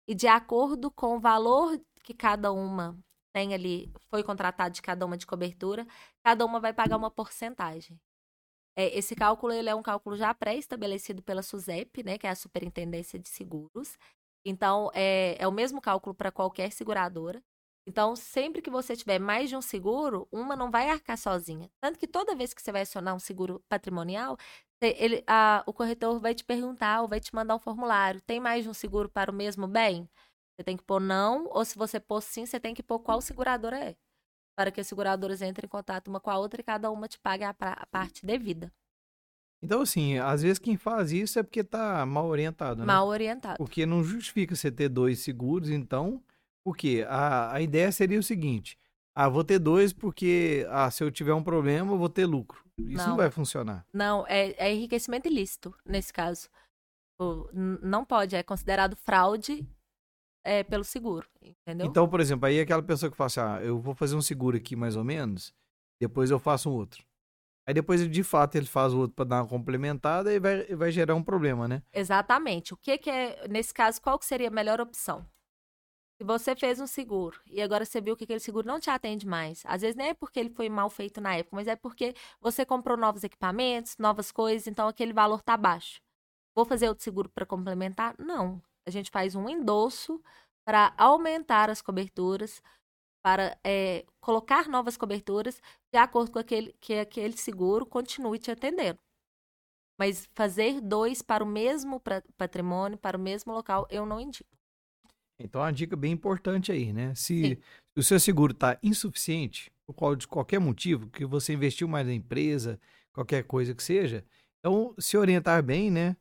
e 0.08 0.16
de 0.16 0.28
acordo 0.28 0.92
com 0.92 1.18
o 1.18 1.20
valor 1.20 1.80
que 2.04 2.14
cada 2.14 2.52
uma 2.52 2.98
tem 3.34 3.54
ali, 3.54 3.92
foi 4.10 4.24
contratado 4.24 4.76
de 4.76 4.82
cada 4.82 5.06
uma 5.06 5.18
de 5.18 5.26
cobertura, 5.28 5.88
cada 6.26 6.46
uma 6.46 6.60
vai 6.60 6.74
pagar 6.74 6.98
uma 6.98 7.12
porcentagem. 7.12 8.00
É, 8.78 8.98
esse 8.98 9.16
cálculo 9.16 9.54
ele 9.54 9.70
é 9.70 9.76
um 9.76 9.84
cálculo 9.84 10.18
já 10.18 10.34
pré-estabelecido 10.34 11.22
pela 11.24 11.44
SUSEP, 11.44 12.04
né, 12.04 12.18
que 12.18 12.28
é 12.28 12.32
a 12.32 12.36
Superintendência 12.36 13.20
de 13.20 13.30
Seguros. 13.30 13.98
Então, 14.46 14.92
é, 14.94 15.38
é 15.40 15.48
o 15.48 15.52
mesmo 15.52 15.82
cálculo 15.82 16.16
para 16.16 16.32
qualquer 16.32 16.72
seguradora. 16.72 17.44
Então, 17.86 18.16
sempre 18.16 18.62
que 18.62 18.70
você 18.70 18.96
tiver 18.96 19.20
mais 19.20 19.50
de 19.50 19.58
um 19.58 19.62
seguro, 19.62 20.28
uma 20.32 20.56
não 20.56 20.72
vai 20.72 20.90
arcar 20.90 21.18
sozinha. 21.18 21.70
Tanto 21.82 22.00
que 22.00 22.08
toda 22.08 22.36
vez 22.36 22.54
que 22.54 22.62
você 22.62 22.72
vai 22.72 22.84
acionar 22.84 23.14
um 23.14 23.20
seguro 23.20 23.62
patrimonial, 23.68 24.38
ele, 24.82 25.24
a, 25.28 25.64
o 25.66 25.74
corretor 25.74 26.20
vai 26.20 26.34
te 26.34 26.44
perguntar 26.46 27.02
ou 27.02 27.08
vai 27.08 27.20
te 27.20 27.34
mandar 27.36 27.56
um 27.56 27.60
formulário. 27.60 28.22
Tem 28.22 28.40
mais 28.40 28.64
de 28.64 28.70
um 28.70 28.74
seguro 28.74 29.10
para 29.10 29.32
o 29.32 29.34
mesmo 29.34 29.68
bem? 29.68 30.10
Você 30.56 30.64
tem 30.64 30.78
que 30.78 30.84
pôr 30.84 31.02
não, 31.02 31.48
ou 31.52 31.66
se 31.66 31.78
você 31.78 32.00
pôr 32.00 32.22
sim, 32.22 32.46
você 32.46 32.60
tem 32.60 32.74
que 32.74 32.84
pôr 32.84 33.00
qual 33.00 33.20
seguradora 33.20 33.78
é. 33.78 33.96
Para 34.56 34.72
que 34.72 34.80
as 34.80 34.88
seguradoras 34.88 35.42
entrem 35.42 35.66
em 35.66 35.70
contato 35.70 36.08
uma 36.08 36.20
com 36.20 36.30
a 36.30 36.38
outra 36.38 36.62
e 36.62 36.64
cada 36.64 36.90
uma 36.92 37.08
te 37.08 37.20
pague 37.20 37.44
a, 37.44 37.56
a 37.60 37.86
parte 37.88 38.26
devida. 38.26 38.72
Então, 39.62 39.82
assim, 39.82 40.18
às 40.20 40.42
vezes 40.42 40.60
quem 40.60 40.78
faz 40.78 41.12
isso 41.12 41.40
é 41.40 41.44
porque 41.44 41.64
tá 41.64 42.06
mal 42.06 42.28
orientado, 42.28 42.82
né? 42.82 42.86
Mal 42.86 43.08
orientado. 43.08 43.58
Porque 43.58 43.86
não 43.86 44.04
justifica 44.04 44.56
você 44.56 44.70
ter 44.70 44.90
dois 44.90 45.20
seguros, 45.20 45.70
então 45.70 46.22
porque 46.64 47.06
a, 47.08 47.54
a 47.54 47.62
ideia 47.62 47.92
seria 47.92 48.20
o 48.20 48.24
seguinte: 48.24 48.78
ah, 49.16 49.30
vou 49.30 49.44
ter 49.44 49.60
dois 49.60 49.94
porque 49.94 50.66
ah, 50.70 50.90
se 50.90 51.04
eu 51.04 51.12
tiver 51.12 51.34
um 51.34 51.44
problema, 51.44 51.94
eu 51.94 51.98
vou 51.98 52.10
ter 52.10 52.26
lucro. 52.26 52.64
Isso 52.78 53.04
não, 53.04 53.10
não 53.10 53.18
vai 53.18 53.30
funcionar. 53.30 53.86
Não, 53.94 54.26
é, 54.28 54.52
é, 54.58 54.74
enriquecimento 54.74 55.28
ilícito 55.28 55.76
nesse 55.86 56.12
caso. 56.12 56.50
Não 57.82 58.04
pode, 58.04 58.36
é 58.36 58.44
considerado 58.44 58.96
fraude 58.96 59.66
é, 60.44 60.64
pelo 60.64 60.84
seguro, 60.84 61.28
entendeu? 61.42 61.88
Então, 61.88 62.10
por 62.10 62.20
exemplo, 62.20 62.48
aí 62.48 62.60
aquela 62.60 62.84
pessoa 62.84 63.10
que 63.10 63.16
fala 63.16 63.28
assim, 63.28 63.40
ah, 63.40 63.60
eu 63.64 63.80
vou 63.80 63.94
fazer 63.94 64.16
um 64.16 64.22
seguro 64.22 64.58
aqui 64.58 64.76
mais 64.76 64.96
ou 64.96 65.04
menos, 65.04 65.54
depois 66.02 66.32
eu 66.32 66.40
faço 66.40 66.70
um 66.70 66.74
outro. 66.74 67.06
Aí 67.66 67.74
depois, 67.74 68.10
de 68.10 68.24
fato, 68.24 68.56
ele 68.56 68.66
faz 68.66 68.94
o 68.94 69.00
outro 69.00 69.16
para 69.16 69.24
dar 69.24 69.42
uma 69.42 69.48
complementada 69.48 70.34
e 70.34 70.40
vai, 70.40 70.66
vai 70.76 70.92
gerar 70.92 71.16
um 71.16 71.24
problema, 71.24 71.66
né? 71.66 71.82
Exatamente. 71.94 72.74
O 72.74 72.78
que, 72.78 72.98
que 72.98 73.10
é, 73.10 73.48
nesse 73.48 73.74
caso, 73.74 74.02
qual 74.02 74.20
que 74.20 74.26
seria 74.26 74.50
a 74.50 74.52
melhor 74.52 74.82
opção? 74.82 75.26
Você 76.24 76.56
fez 76.56 76.80
um 76.80 76.88
seguro 76.88 77.38
e 77.46 77.62
agora 77.62 77.84
você 77.84 78.00
viu 78.00 78.16
que 78.16 78.24
aquele 78.24 78.40
seguro 78.40 78.66
não 78.66 78.80
te 78.80 78.90
atende 78.90 79.28
mais, 79.28 79.62
às 79.66 79.82
vezes 79.82 79.96
nem 79.96 80.10
é 80.10 80.14
porque 80.14 80.40
ele 80.40 80.50
foi 80.50 80.70
mal 80.70 80.90
feito 80.90 81.20
na 81.20 81.36
época, 81.36 81.54
mas 81.54 81.68
é 81.68 81.76
porque 81.76 82.16
você 82.40 82.66
comprou 82.66 82.96
novos 82.96 83.26
equipamentos, 83.26 83.98
novas 83.98 84.32
coisas, 84.32 84.66
então 84.66 84.88
aquele 84.88 85.12
valor 85.12 85.40
está 85.40 85.58
baixo. 85.58 86.00
Vou 86.56 86.66
fazer 86.66 86.88
outro 86.88 87.04
seguro 87.04 87.30
para 87.30 87.46
complementar? 87.46 88.16
Não. 88.18 88.62
A 88.86 88.92
gente 88.92 89.12
faz 89.12 89.36
um 89.36 89.50
endosso 89.50 90.22
para 90.66 90.94
aumentar 90.98 91.70
as 91.70 91.82
coberturas, 91.82 92.62
para 93.24 93.58
é, 93.64 94.06
colocar 94.22 94.70
novas 94.70 94.96
coberturas 94.98 95.62
de 95.92 96.00
acordo 96.00 96.32
com 96.32 96.40
aquele 96.40 96.74
que 96.80 96.94
aquele 96.96 97.38
seguro 97.38 97.86
continue 97.86 98.40
te 98.40 98.52
atendendo. 98.52 99.00
Mas 100.00 100.28
fazer 100.34 100.80
dois 100.82 101.22
para 101.22 101.44
o 101.44 101.48
mesmo 101.48 102.02
patrimônio, 102.38 102.98
para 102.98 103.18
o 103.18 103.22
mesmo 103.22 103.54
local, 103.54 103.86
eu 103.90 104.06
não 104.06 104.20
indico. 104.22 104.63
Então, 105.40 105.62
é 105.62 105.66
uma 105.66 105.74
dica 105.74 105.96
bem 105.96 106.12
importante 106.12 106.72
aí, 106.72 106.94
né? 106.94 107.14
Se, 107.16 107.58
se 107.94 108.00
o 108.00 108.04
seu 108.04 108.20
seguro 108.20 108.54
está 108.54 108.78
insuficiente, 108.82 109.72
por 109.86 109.94
qual, 109.94 110.16
de 110.16 110.28
qualquer 110.28 110.60
motivo, 110.60 111.10
que 111.10 111.26
você 111.26 111.54
investiu 111.54 111.88
mais 111.88 112.06
na 112.06 112.14
empresa, 112.14 112.80
qualquer 113.14 113.44
coisa 113.44 113.74
que 113.74 113.84
seja, 113.84 114.24
então 114.60 114.96
se 114.98 115.18
orientar 115.18 115.62
bem, 115.64 115.92
né? 115.92 116.16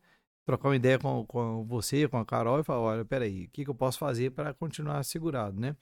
Trocar 0.45 0.71
uma 0.71 0.77
ideia 0.77 0.99
com, 0.99 1.25
com 1.27 1.65
você, 1.65 2.09
com 2.09 2.19
a 2.19 2.25
Carol 2.25 2.61
e 2.61 2.65
falar: 2.65 2.81
olha, 2.81 3.05
peraí, 3.05 3.45
o 3.45 3.51
que, 3.51 3.65
que 3.65 3.71
eu 3.71 3.75
posso 3.75 3.99
fazer 3.99 4.33
para 4.33 4.53
continuar 4.53 5.03
segurado, 5.05 5.61
né? 5.61 5.77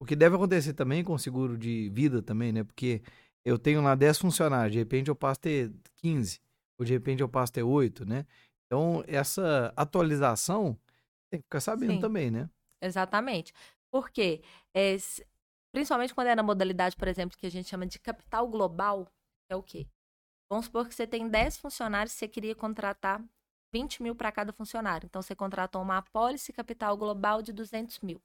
O 0.00 0.04
que 0.04 0.16
deve 0.16 0.36
acontecer 0.36 0.72
também 0.72 1.04
com 1.04 1.14
o 1.14 1.18
seguro 1.18 1.56
de 1.58 1.90
vida 1.90 2.22
também, 2.22 2.52
né? 2.52 2.64
Porque 2.64 3.02
eu 3.44 3.58
tenho 3.58 3.82
lá 3.82 3.94
10 3.94 4.18
funcionários, 4.18 4.72
de 4.72 4.78
repente 4.78 5.08
eu 5.08 5.14
passo 5.14 5.38
a 5.40 5.42
ter 5.42 5.72
15, 5.96 6.40
ou 6.78 6.84
de 6.84 6.92
repente 6.92 7.22
eu 7.22 7.28
passo 7.28 7.50
a 7.50 7.54
ter 7.54 7.62
8, 7.62 8.06
né? 8.06 8.26
Então, 8.66 9.04
essa 9.06 9.72
atualização 9.76 10.76
tem 11.30 11.40
que 11.40 11.44
ficar 11.44 11.60
sabendo 11.60 11.94
Sim. 11.94 12.00
também, 12.00 12.30
né? 12.30 12.50
Exatamente. 12.80 13.52
Porque, 13.90 14.42
é, 14.74 14.96
principalmente 15.72 16.14
quando 16.14 16.28
é 16.28 16.34
na 16.34 16.42
modalidade, 16.42 16.96
por 16.96 17.08
exemplo, 17.08 17.36
que 17.36 17.46
a 17.46 17.50
gente 17.50 17.68
chama 17.68 17.86
de 17.86 17.98
capital 17.98 18.48
global, 18.48 19.08
é 19.50 19.56
o 19.56 19.62
quê? 19.62 19.86
Vamos 20.50 20.66
supor 20.66 20.88
que 20.88 20.94
você 20.94 21.06
tem 21.06 21.28
10 21.28 21.58
funcionários 21.58 22.14
e 22.14 22.18
você 22.18 22.28
queria 22.28 22.54
contratar 22.54 23.22
20 23.72 24.02
mil 24.02 24.14
para 24.14 24.32
cada 24.32 24.52
funcionário. 24.52 25.06
Então, 25.06 25.22
você 25.22 25.34
contratou 25.34 25.82
uma 25.82 25.98
apólice 25.98 26.52
capital 26.52 26.96
global 26.96 27.42
de 27.42 27.52
200 27.52 28.00
mil. 28.00 28.22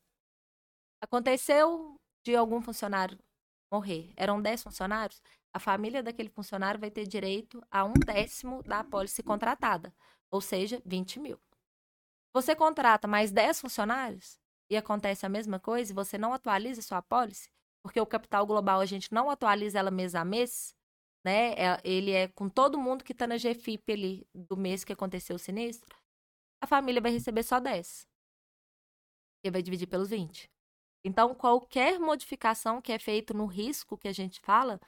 Aconteceu 1.02 1.96
de 2.24 2.36
algum 2.36 2.62
funcionário 2.62 3.18
morrer. 3.72 4.14
Eram 4.16 4.42
10 4.42 4.64
funcionários. 4.64 5.22
A 5.54 5.60
família 5.60 6.04
daquele 6.04 6.30
funcionário 6.30 6.80
vai 6.80 6.92
ter 6.92 7.06
direito 7.08 7.64
a 7.72 7.84
um 7.84 7.94
décimo 7.94 8.62
da 8.64 8.80
apólice 8.80 9.24
contratada, 9.24 9.94
ou 10.30 10.40
seja, 10.42 10.82
20 10.86 11.20
mil. 11.20 11.40
Você 12.34 12.56
contrata 12.56 13.08
mais 13.08 13.32
10 13.32 13.60
funcionários, 13.60 14.40
e 14.72 14.78
acontece 14.78 15.26
a 15.26 15.30
mesma 15.30 15.60
coisa 15.60 15.92
e 15.92 15.96
você 15.96 16.18
não 16.18 16.34
atualiza 16.34 16.82
sua 16.82 17.00
apólice, 17.00 17.50
porque 17.84 18.00
o 18.00 18.06
capital 18.06 18.46
global 18.48 18.80
a 18.80 18.86
gente 18.86 19.14
não 19.14 19.30
atualiza 19.30 19.78
ela 19.78 19.92
mês 19.92 20.16
a 20.16 20.24
mês, 20.24 20.74
né? 21.26 21.52
É, 21.56 21.82
ele 21.84 22.12
é 22.12 22.30
com 22.30 22.48
todo 22.48 22.80
mundo 22.80 23.04
que 23.04 23.12
está 23.12 23.28
na 23.28 23.36
GFIP 23.36 23.92
ali 23.92 24.28
do 24.34 24.56
mês 24.56 24.86
que 24.86 24.94
aconteceu 24.94 25.36
o 25.36 25.40
sinistro, 25.40 25.94
a 26.64 26.68
família 26.68 27.02
vai 27.02 27.12
receber 27.12 27.44
só 27.44 27.60
10. 27.60 28.08
E 29.44 29.52
vai 29.52 29.62
dividir 29.62 29.88
pelos 29.88 30.10
20. 30.10 30.50
Então, 31.04 31.36
qualquer 31.36 32.00
modificação 32.00 32.82
que 32.82 32.94
é 32.94 33.00
feita 33.00 33.34
no 33.34 33.48
risco 33.48 33.98
que 33.98 34.08
a 34.08 34.14
gente 34.14 34.40
fala, 34.40 34.80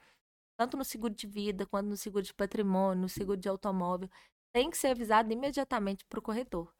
tanto 0.57 0.77
no 0.77 0.85
seguro 0.85 1.13
de 1.13 1.27
vida, 1.27 1.65
quanto 1.65 1.87
no 1.87 1.97
seguro 1.97 2.23
de 2.23 2.33
patrimônio, 2.33 3.01
no 3.01 3.09
seguro 3.09 3.37
de 3.37 3.49
automóvel, 3.49 4.09
tem 4.53 4.69
que 4.69 4.77
ser 4.77 4.89
avisado 4.89 5.33
imediatamente 5.33 6.05
para 6.05 6.19
o 6.19 6.21
corretor. 6.21 6.73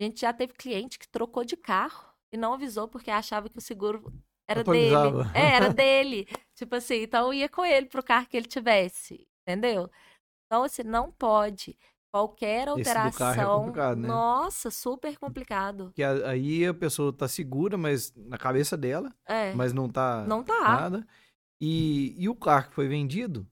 A 0.00 0.04
gente 0.04 0.20
já 0.20 0.32
teve 0.32 0.54
cliente 0.54 0.98
que 0.98 1.08
trocou 1.08 1.44
de 1.44 1.56
carro 1.56 2.15
e 2.32 2.36
não 2.36 2.54
avisou 2.54 2.88
porque 2.88 3.10
achava 3.10 3.48
que 3.48 3.58
o 3.58 3.62
seguro 3.62 4.12
era 4.48 4.62
dele. 4.62 4.94
É, 5.34 5.56
era 5.56 5.68
dele. 5.74 6.26
tipo 6.54 6.74
assim, 6.76 7.02
então 7.02 7.32
ia 7.32 7.48
com 7.48 7.64
ele 7.64 7.86
pro 7.86 8.02
carro 8.02 8.26
que 8.26 8.36
ele 8.36 8.46
tivesse, 8.46 9.26
entendeu? 9.42 9.90
Então, 10.46 10.62
assim, 10.62 10.82
não 10.82 11.10
pode. 11.10 11.76
Qualquer 12.12 12.68
alteração. 12.68 13.72
É 13.76 13.96
né? 13.96 14.08
Nossa, 14.08 14.70
super 14.70 15.18
complicado. 15.18 15.92
Que 15.94 16.02
aí 16.02 16.64
a 16.64 16.72
pessoa 16.72 17.12
tá 17.12 17.28
segura, 17.28 17.76
mas 17.76 18.14
na 18.16 18.38
cabeça 18.38 18.74
dela, 18.74 19.12
é. 19.26 19.52
mas 19.52 19.72
não 19.74 19.88
tá, 19.88 20.24
não 20.26 20.42
tá 20.42 20.62
nada. 20.62 21.06
E, 21.60 22.14
e 22.16 22.28
o 22.28 22.34
carro 22.34 22.68
que 22.68 22.74
foi 22.74 22.88
vendido 22.88 23.46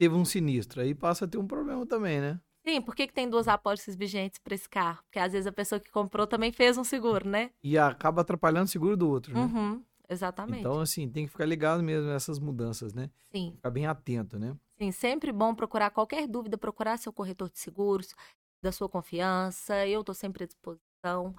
teve 0.00 0.16
um 0.16 0.24
sinistro. 0.24 0.80
Aí 0.80 0.94
passa 0.96 1.26
a 1.26 1.28
ter 1.28 1.38
um 1.38 1.46
problema 1.46 1.86
também, 1.86 2.20
né? 2.20 2.40
Sim, 2.66 2.80
por 2.80 2.94
que, 2.94 3.06
que 3.06 3.12
tem 3.12 3.28
duas 3.28 3.48
apólices 3.48 3.96
vigentes 3.96 4.38
para 4.38 4.54
esse 4.54 4.68
carro? 4.68 5.02
Porque 5.04 5.18
às 5.18 5.32
vezes 5.32 5.46
a 5.46 5.52
pessoa 5.52 5.80
que 5.80 5.90
comprou 5.90 6.26
também 6.26 6.52
fez 6.52 6.78
um 6.78 6.84
seguro, 6.84 7.28
né? 7.28 7.50
E 7.62 7.76
acaba 7.76 8.22
atrapalhando 8.22 8.66
o 8.66 8.68
seguro 8.68 8.96
do 8.96 9.08
outro, 9.08 9.34
né? 9.34 9.44
Uhum, 9.44 9.84
exatamente. 10.08 10.60
Então, 10.60 10.80
assim, 10.80 11.08
tem 11.08 11.24
que 11.26 11.32
ficar 11.32 11.44
ligado 11.44 11.82
mesmo 11.82 12.08
nessas 12.08 12.38
mudanças, 12.38 12.94
né? 12.94 13.10
Sim. 13.34 13.52
Ficar 13.56 13.70
bem 13.70 13.86
atento, 13.86 14.38
né? 14.38 14.56
Sim, 14.80 14.92
sempre 14.92 15.32
bom 15.32 15.54
procurar 15.54 15.90
qualquer 15.90 16.26
dúvida, 16.26 16.56
procurar 16.56 16.96
seu 16.98 17.12
corretor 17.12 17.50
de 17.50 17.58
seguros, 17.58 18.14
da 18.62 18.72
sua 18.72 18.88
confiança. 18.88 19.86
Eu 19.86 20.00
estou 20.00 20.14
sempre 20.14 20.44
à 20.44 20.46
disposição, 20.46 21.34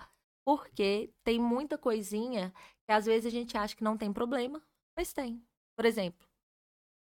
porque 0.45 1.13
tem 1.23 1.39
muita 1.39 1.77
coisinha 1.77 2.53
Porque 2.79 2.91
às 2.91 3.05
vezes 3.05 3.25
a 3.25 3.29
gente 3.29 3.57
acha 3.57 3.75
que 3.75 3.83
não 3.83 3.97
tem 3.97 4.11
problema, 4.11 4.61
mas 4.97 5.13
tem. 5.13 5.41
Por 5.75 5.85
exemplo, 5.85 6.27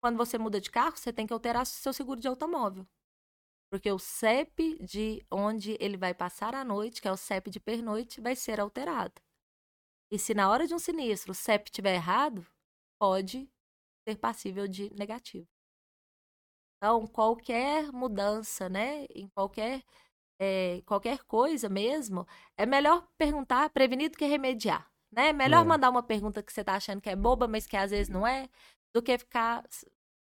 quando 0.02 0.18
você 0.18 0.38
muda 0.38 0.60
de 0.62 0.70
carro, 0.70 0.98
você 0.98 1.14
tem 1.14 1.26
que 1.26 1.34
alterar 1.34 1.66
seu 1.66 1.94
seguro 1.94 2.20
de 2.20 2.28
automóvel. 2.28 2.86
Porque 3.74 3.92
o 3.92 3.98
CEP 3.98 4.78
de 4.86 5.26
onde 5.32 5.76
ele 5.80 5.98
vai 5.98 6.14
passar 6.14 6.54
a 6.54 6.64
noite, 6.64 7.02
que 7.02 7.08
é 7.08 7.12
o 7.12 7.18
CEP 7.18 7.50
de 7.50 7.60
pernoite, 7.60 8.22
vai 8.22 8.36
ser 8.36 8.60
alterado. 8.60 9.20
E 10.12 10.20
se 10.20 10.36
na 10.36 10.48
hora 10.48 10.68
de 10.68 10.76
um 10.76 10.78
sinistro 10.78 11.32
o 11.32 11.34
CEP 11.34 11.72
estiver 11.72 11.96
errado, 11.96 12.46
pode 13.02 13.50
ser 14.08 14.16
passível 14.18 14.68
de 14.68 14.94
negativo. 14.94 15.48
Então, 16.78 17.08
qualquer 17.08 17.92
mudança, 17.92 18.70
né, 18.70 19.08
em 19.10 19.28
qualquer, 19.30 19.84
é, 20.40 20.84
qualquer 20.86 21.24
coisa 21.24 21.68
mesmo, 21.68 22.28
é 22.56 22.68
melhor 22.68 23.08
perguntar, 23.18 23.72
prevenir 23.72 24.12
do 24.12 24.20
que 24.20 24.26
remediar. 24.28 24.88
Né? 25.12 25.30
É 25.30 25.34
melhor 25.34 25.66
é. 25.66 25.68
mandar 25.68 25.90
uma 25.90 26.04
pergunta 26.04 26.44
que 26.44 26.54
você 26.54 26.62
está 26.62 26.76
achando 26.76 27.02
que 27.02 27.10
é 27.10 27.16
boba, 27.16 27.48
mas 27.48 27.66
que 27.66 27.76
às 27.76 27.90
vezes 27.90 28.08
não 28.08 28.28
é, 28.28 28.48
do 28.94 29.02
que 29.02 29.18
ficar 29.18 29.66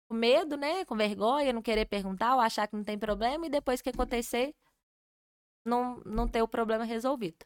com 0.08 0.14
medo, 0.14 0.56
né? 0.56 0.84
Com 0.84 0.96
vergonha, 0.96 1.52
não 1.52 1.62
querer 1.62 1.84
perguntar 1.84 2.34
ou 2.34 2.40
achar 2.40 2.66
que 2.66 2.76
não 2.76 2.82
tem 2.82 2.98
problema 2.98 3.46
e 3.46 3.50
depois 3.50 3.82
que 3.82 3.90
acontecer, 3.90 4.54
não, 5.64 6.00
não 6.04 6.26
ter 6.26 6.42
o 6.42 6.48
problema 6.48 6.84
resolvido. 6.84 7.44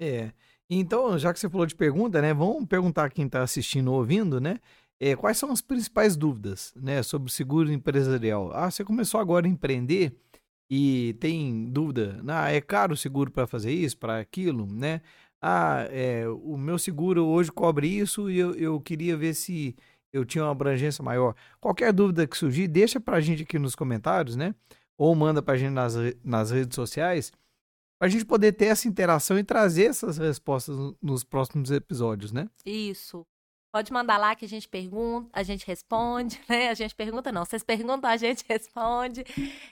É. 0.00 0.32
Então, 0.68 1.16
já 1.18 1.32
que 1.32 1.38
você 1.38 1.48
falou 1.48 1.66
de 1.66 1.76
pergunta, 1.76 2.20
né? 2.20 2.34
Vamos 2.34 2.66
perguntar 2.66 3.10
quem 3.10 3.26
está 3.26 3.42
assistindo 3.42 3.92
ou 3.92 3.98
ouvindo, 3.98 4.40
né? 4.40 4.58
É, 4.98 5.14
quais 5.14 5.36
são 5.38 5.50
as 5.52 5.60
principais 5.60 6.16
dúvidas, 6.16 6.72
né, 6.74 7.02
sobre 7.02 7.30
seguro 7.30 7.70
empresarial? 7.70 8.50
Ah, 8.54 8.70
você 8.70 8.82
começou 8.82 9.20
agora 9.20 9.46
a 9.46 9.48
empreender 9.48 10.16
e 10.70 11.14
tem 11.20 11.66
dúvida, 11.70 12.22
ah, 12.26 12.50
é 12.50 12.62
caro 12.62 12.94
o 12.94 12.96
seguro 12.96 13.30
para 13.30 13.46
fazer 13.46 13.72
isso, 13.72 13.98
para 13.98 14.18
aquilo, 14.18 14.66
né? 14.66 15.02
Ah, 15.40 15.86
é, 15.90 16.26
o 16.28 16.56
meu 16.56 16.78
seguro 16.78 17.26
hoje 17.26 17.52
cobre 17.52 17.86
isso 17.88 18.30
e 18.30 18.38
eu, 18.38 18.54
eu 18.54 18.80
queria 18.80 19.16
ver 19.16 19.34
se 19.34 19.76
eu 20.16 20.24
tinha 20.24 20.44
uma 20.44 20.50
abrangência 20.50 21.02
maior. 21.04 21.34
Qualquer 21.60 21.92
dúvida 21.92 22.26
que 22.26 22.36
surgir, 22.36 22.66
deixa 22.66 22.98
para 22.98 23.18
a 23.18 23.20
gente 23.20 23.42
aqui 23.42 23.58
nos 23.58 23.74
comentários, 23.74 24.36
né? 24.36 24.54
Ou 24.96 25.14
manda 25.14 25.42
para 25.42 25.54
a 25.54 25.56
gente 25.56 25.72
nas, 25.72 25.94
nas 26.24 26.50
redes 26.50 26.74
sociais, 26.74 27.30
para 27.98 28.08
a 28.08 28.10
gente 28.10 28.24
poder 28.24 28.52
ter 28.52 28.66
essa 28.66 28.88
interação 28.88 29.38
e 29.38 29.44
trazer 29.44 29.84
essas 29.84 30.18
respostas 30.18 30.76
nos 31.00 31.22
próximos 31.22 31.70
episódios, 31.70 32.32
né? 32.32 32.48
Isso. 32.64 33.26
Pode 33.74 33.92
mandar 33.92 34.16
lá 34.16 34.34
que 34.34 34.46
a 34.46 34.48
gente 34.48 34.66
pergunta, 34.66 35.28
a 35.34 35.42
gente 35.42 35.66
responde, 35.66 36.40
né? 36.48 36.70
A 36.70 36.74
gente 36.74 36.94
pergunta 36.94 37.30
não, 37.30 37.44
vocês 37.44 37.62
perguntam, 37.62 38.08
a 38.08 38.16
gente 38.16 38.42
responde. 38.48 39.22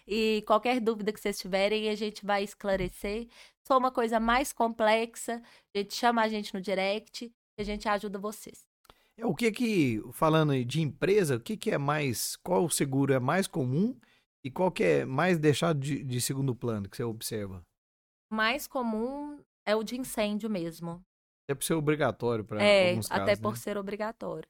E 0.07 0.45
qualquer 0.47 0.79
dúvida 0.79 1.11
que 1.11 1.21
vocês 1.21 1.39
tiverem, 1.39 1.89
a 1.89 1.95
gente 1.95 2.25
vai 2.25 2.45
esclarecer. 2.45 3.27
For 3.67 3.79
uma 3.79 3.91
coisa 3.91 4.21
mais 4.21 4.53
complexa, 4.53 5.43
a 5.75 5.79
gente 5.79 5.95
chama 5.95 6.23
a 6.23 6.29
gente 6.29 6.53
no 6.53 6.61
direct 6.61 7.33
e 7.59 7.63
a 7.63 7.65
gente 7.65 7.89
ajuda 7.89 8.19
vocês. 8.19 8.74
É, 9.17 9.25
o 9.25 9.35
que 9.35 9.51
que, 9.53 10.03
falando 10.13 10.65
de 10.65 10.81
empresa, 10.81 11.37
o 11.37 11.41
que 11.41 11.57
que 11.57 11.71
é 11.71 11.79
mais, 11.79 12.37
qual 12.37 12.69
seguro 12.69 13.13
é 13.13 13.21
mais 13.21 13.47
comum 13.47 13.99
e 14.45 14.51
qual 14.51 14.71
que 14.71 14.83
é 14.83 15.05
mais 15.05 15.39
deixado 15.39 15.79
de, 15.79 16.03
de 16.03 16.21
segundo 16.21 16.55
plano 16.55 16.89
que 16.89 16.97
você 16.97 17.05
observa? 17.05 17.65
Mais 18.31 18.67
comum 18.67 19.41
é 19.65 19.77
o 19.77 19.83
de 19.83 19.97
incêndio 19.97 20.51
mesmo. 20.51 21.03
É 21.49 21.55
por 21.55 21.65
ser 21.65 21.75
obrigatório 21.75 22.45
para 22.45 22.63
é, 22.63 22.91
alguns 22.91 23.09
casos, 23.09 23.23
até 23.23 23.37
por 23.41 23.53
né? 23.53 23.59
ser 23.59 23.79
obrigatório. 23.79 24.49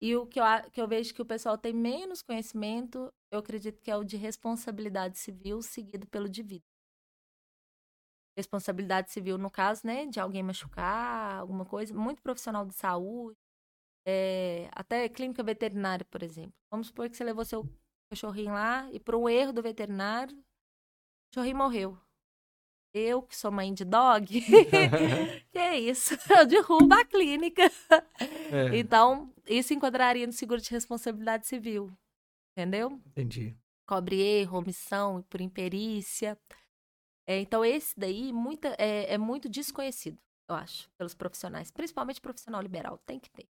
E 0.00 0.14
o 0.14 0.26
que 0.26 0.38
eu, 0.38 0.44
que 0.70 0.80
eu 0.80 0.86
vejo 0.86 1.12
que 1.12 1.22
o 1.22 1.26
pessoal 1.26 1.58
tem 1.58 1.72
menos 1.72 2.22
conhecimento, 2.22 3.12
eu 3.32 3.40
acredito 3.40 3.80
que 3.80 3.90
é 3.90 3.96
o 3.96 4.04
de 4.04 4.16
responsabilidade 4.16 5.18
civil 5.18 5.60
seguido 5.60 6.06
pelo 6.06 6.28
de 6.28 6.42
vida. 6.42 6.64
Responsabilidade 8.36 9.10
civil, 9.10 9.36
no 9.36 9.50
caso, 9.50 9.84
né, 9.84 10.06
de 10.06 10.20
alguém 10.20 10.44
machucar, 10.44 11.40
alguma 11.40 11.64
coisa, 11.64 11.92
muito 11.92 12.22
profissional 12.22 12.64
de 12.64 12.74
saúde, 12.74 13.36
é, 14.06 14.68
até 14.72 15.08
clínica 15.08 15.42
veterinária, 15.42 16.04
por 16.10 16.22
exemplo. 16.22 16.54
Vamos 16.70 16.88
supor 16.88 17.08
que 17.08 17.16
você 17.16 17.24
levou 17.24 17.44
seu 17.44 17.68
cachorrinho 18.10 18.52
lá 18.52 18.88
e 18.92 18.98
por 18.98 19.14
um 19.14 19.28
erro 19.28 19.52
do 19.52 19.62
veterinário, 19.62 20.36
o 20.36 21.34
cachorrinho 21.34 21.56
morreu. 21.56 21.98
Eu, 22.94 23.22
que 23.22 23.36
sou 23.36 23.50
mãe 23.50 23.72
de 23.72 23.84
dog, 23.84 24.26
que 25.52 25.58
é 25.58 25.78
isso? 25.78 26.14
Eu 26.36 26.46
derrubo 26.46 26.94
a 26.94 27.04
clínica. 27.04 27.62
É. 28.50 28.78
Então, 28.78 29.32
isso 29.46 29.74
enquadraria 29.74 30.26
no 30.26 30.32
seguro 30.32 30.60
de 30.60 30.70
responsabilidade 30.70 31.46
civil. 31.46 31.92
Entendeu? 32.56 33.00
Entendi. 33.06 33.56
Cobre 33.86 34.20
erro, 34.20 34.58
omissão 34.58 35.22
por 35.30 35.40
imperícia. 35.40 36.38
É, 37.26 37.38
então, 37.40 37.64
esse 37.64 37.98
daí 37.98 38.32
muita, 38.32 38.74
é, 38.78 39.14
é 39.14 39.18
muito 39.18 39.48
desconhecido, 39.48 40.18
eu 40.48 40.56
acho, 40.56 40.90
pelos 40.98 41.14
profissionais. 41.14 41.70
Principalmente 41.70 42.20
profissional 42.20 42.60
liberal. 42.60 42.98
Tem 43.06 43.20
que 43.20 43.30
ter. 43.30 43.46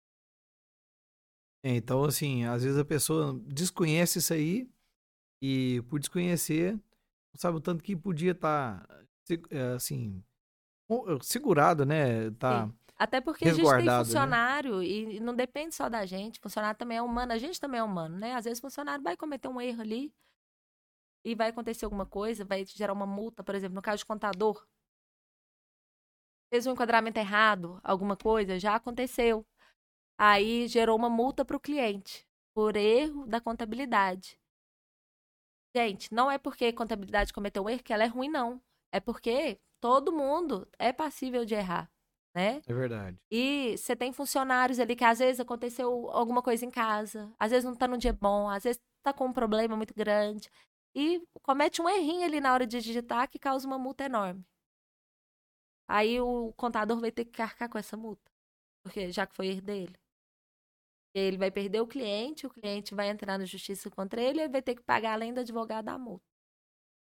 É, 1.64 1.76
então, 1.76 2.04
assim, 2.04 2.44
às 2.44 2.62
vezes 2.62 2.78
a 2.78 2.84
pessoa 2.84 3.40
desconhece 3.46 4.18
isso 4.18 4.34
aí 4.34 4.68
e, 5.40 5.82
por 5.88 5.98
desconhecer, 5.98 6.72
não 6.74 7.38
sabe 7.38 7.56
o 7.56 7.60
tanto 7.60 7.82
que 7.82 7.96
podia 7.96 8.32
estar 8.32 8.86
tá 8.86 8.98
é, 9.50 9.72
assim, 9.74 10.22
segurado, 11.22 11.86
né? 11.86 12.30
Tá 12.32 12.66
Sim. 12.66 12.74
Até 12.98 13.18
porque 13.18 13.48
a 13.48 13.54
gente 13.54 13.66
tem 13.66 13.86
né? 13.86 13.98
funcionário 13.98 14.78
né? 14.78 14.84
e 14.84 15.20
não 15.20 15.34
depende 15.34 15.74
só 15.74 15.88
da 15.88 16.04
gente. 16.04 16.38
Funcionário 16.38 16.78
também 16.78 16.98
é 16.98 17.02
humano, 17.02 17.32
a 17.32 17.38
gente 17.38 17.58
também 17.58 17.80
é 17.80 17.82
humano, 17.82 18.18
né? 18.18 18.34
Às 18.34 18.44
vezes 18.44 18.58
o 18.58 18.62
funcionário 18.62 19.02
vai 19.02 19.16
cometer 19.16 19.48
um 19.48 19.58
erro 19.58 19.80
ali 19.80 20.14
e 21.24 21.34
vai 21.34 21.48
acontecer 21.48 21.86
alguma 21.86 22.04
coisa, 22.04 22.44
vai 22.44 22.66
gerar 22.66 22.92
uma 22.92 23.06
multa, 23.06 23.42
por 23.42 23.54
exemplo, 23.54 23.74
no 23.74 23.82
caso 23.82 23.98
de 23.98 24.06
contador. 24.06 24.66
Fez 26.52 26.66
um 26.66 26.72
enquadramento 26.72 27.18
errado, 27.18 27.80
alguma 27.82 28.16
coisa, 28.18 28.60
já 28.60 28.74
aconteceu. 28.74 29.46
Aí 30.18 30.68
gerou 30.68 30.96
uma 30.96 31.10
multa 31.10 31.44
para 31.44 31.56
o 31.56 31.60
cliente 31.60 32.26
por 32.54 32.76
erro 32.76 33.26
da 33.26 33.40
contabilidade. 33.40 34.38
Gente, 35.76 36.14
não 36.14 36.30
é 36.30 36.38
porque 36.38 36.66
a 36.66 36.72
contabilidade 36.72 37.32
cometeu 37.32 37.64
um 37.64 37.68
erro 37.68 37.82
que 37.82 37.92
ela 37.92 38.04
é 38.04 38.06
ruim, 38.06 38.28
não. 38.28 38.62
É 38.92 39.00
porque 39.00 39.58
todo 39.80 40.12
mundo 40.12 40.68
é 40.78 40.92
passível 40.92 41.44
de 41.44 41.54
errar, 41.54 41.90
né? 42.34 42.62
É 42.64 42.72
verdade. 42.72 43.18
E 43.30 43.76
você 43.76 43.96
tem 43.96 44.12
funcionários 44.12 44.78
ali 44.78 44.94
que 44.94 45.04
às 45.04 45.18
vezes 45.18 45.40
aconteceu 45.40 46.08
alguma 46.10 46.40
coisa 46.40 46.64
em 46.64 46.70
casa, 46.70 47.32
às 47.38 47.50
vezes 47.50 47.64
não 47.64 47.74
tá 47.74 47.88
num 47.88 47.98
dia 47.98 48.12
bom, 48.12 48.48
às 48.48 48.62
vezes 48.62 48.80
tá 49.02 49.12
com 49.12 49.26
um 49.26 49.32
problema 49.32 49.76
muito 49.76 49.92
grande 49.92 50.48
e 50.94 51.20
comete 51.42 51.82
um 51.82 51.88
errinho 51.88 52.24
ali 52.24 52.40
na 52.40 52.52
hora 52.52 52.66
de 52.66 52.80
digitar 52.80 53.28
que 53.28 53.38
causa 53.38 53.66
uma 53.66 53.78
multa 53.78 54.04
enorme. 54.04 54.46
Aí 55.88 56.20
o 56.20 56.52
contador 56.54 57.00
vai 57.00 57.10
ter 57.10 57.24
que 57.24 57.32
carcar 57.32 57.68
com 57.68 57.78
essa 57.78 57.96
multa, 57.96 58.30
porque 58.82 59.10
já 59.10 59.26
que 59.26 59.34
foi 59.34 59.48
erro 59.48 59.62
dele. 59.62 60.03
Ele 61.14 61.38
vai 61.38 61.50
perder 61.50 61.80
o 61.80 61.86
cliente, 61.86 62.46
o 62.46 62.50
cliente 62.50 62.94
vai 62.94 63.08
entrar 63.08 63.38
na 63.38 63.44
justiça 63.44 63.88
contra 63.88 64.20
ele 64.20 64.40
e 64.40 64.48
vai 64.48 64.60
ter 64.60 64.74
que 64.74 64.82
pagar 64.82 65.12
além 65.12 65.32
do 65.32 65.40
advogado 65.40 65.88
a 65.88 65.96
multa. 65.96 66.24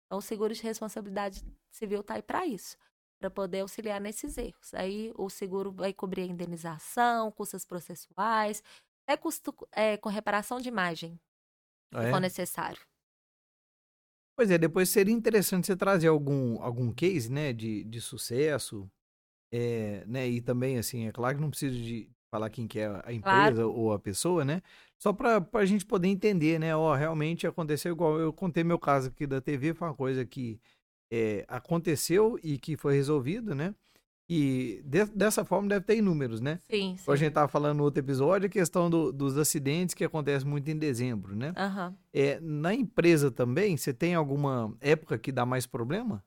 Então, 0.05 0.19
o 0.19 0.21
seguro 0.21 0.53
de 0.53 0.61
responsabilidade 0.61 1.41
civil 1.71 2.01
está 2.01 2.15
aí 2.15 2.21
para 2.21 2.45
isso, 2.45 2.77
para 3.17 3.31
poder 3.31 3.61
auxiliar 3.61 4.01
nesses 4.01 4.37
erros. 4.37 4.73
Aí, 4.73 5.13
o 5.15 5.29
seguro 5.29 5.71
vai 5.71 5.93
cobrir 5.93 6.23
a 6.23 6.25
indenização, 6.25 7.31
custas 7.31 7.63
processuais, 7.63 8.61
é 9.07 9.15
custo 9.15 9.55
é, 9.71 9.95
com 9.95 10.09
reparação 10.09 10.59
de 10.59 10.67
imagem, 10.67 11.17
ah, 11.93 12.01
se 12.01 12.07
é? 12.07 12.11
for 12.11 12.19
necessário. 12.19 12.81
Pois 14.35 14.51
é, 14.51 14.57
depois 14.57 14.89
seria 14.89 15.13
interessante 15.13 15.67
você 15.67 15.75
trazer 15.75 16.07
algum, 16.07 16.61
algum 16.61 16.91
case, 16.91 17.31
né, 17.31 17.53
de, 17.53 17.85
de 17.85 18.01
sucesso, 18.01 18.91
é, 19.53 20.05
né, 20.05 20.27
e 20.27 20.41
também, 20.41 20.77
assim, 20.77 21.07
é 21.07 21.11
claro 21.11 21.35
que 21.35 21.41
não 21.41 21.49
precisa 21.49 21.75
de 21.75 22.11
falar 22.31 22.49
quem 22.49 22.65
que 22.65 22.79
é 22.79 22.87
a 23.03 23.11
empresa 23.11 23.61
claro. 23.61 23.73
ou 23.73 23.91
a 23.91 23.99
pessoa, 23.99 24.45
né? 24.45 24.61
Só 24.97 25.11
para 25.11 25.45
a 25.53 25.65
gente 25.65 25.85
poder 25.85 26.07
entender, 26.07 26.57
né? 26.57 26.73
Ó, 26.73 26.95
realmente 26.95 27.45
aconteceu 27.45 27.91
igual 27.91 28.17
eu 28.17 28.31
contei 28.31 28.63
meu 28.63 28.79
caso 28.79 29.09
aqui 29.09 29.27
da 29.27 29.41
TV, 29.41 29.73
foi 29.73 29.89
uma 29.89 29.93
coisa 29.93 30.25
que 30.25 30.59
é, 31.11 31.43
aconteceu 31.47 32.39
e 32.41 32.57
que 32.57 32.77
foi 32.77 32.95
resolvido, 32.95 33.53
né? 33.53 33.75
E 34.29 34.81
de, 34.85 35.03
dessa 35.07 35.43
forma 35.43 35.67
deve 35.67 35.85
ter 35.85 35.97
inúmeros, 35.97 36.39
né? 36.39 36.57
Sim, 36.69 36.95
sim. 36.97 37.11
a 37.11 37.15
gente 37.17 37.29
estava 37.29 37.49
falando 37.49 37.79
no 37.79 37.83
outro 37.83 37.99
episódio, 37.99 38.47
a 38.47 38.49
questão 38.49 38.89
do, 38.89 39.11
dos 39.11 39.37
acidentes 39.37 39.93
que 39.93 40.05
acontecem 40.05 40.47
muito 40.47 40.71
em 40.71 40.77
dezembro, 40.77 41.35
né? 41.35 41.49
Uhum. 41.49 41.95
É, 42.13 42.39
na 42.39 42.73
empresa 42.73 43.29
também, 43.29 43.75
você 43.75 43.93
tem 43.93 44.15
alguma 44.15 44.73
época 44.79 45.17
que 45.17 45.33
dá 45.33 45.45
mais 45.45 45.67
problema? 45.67 46.23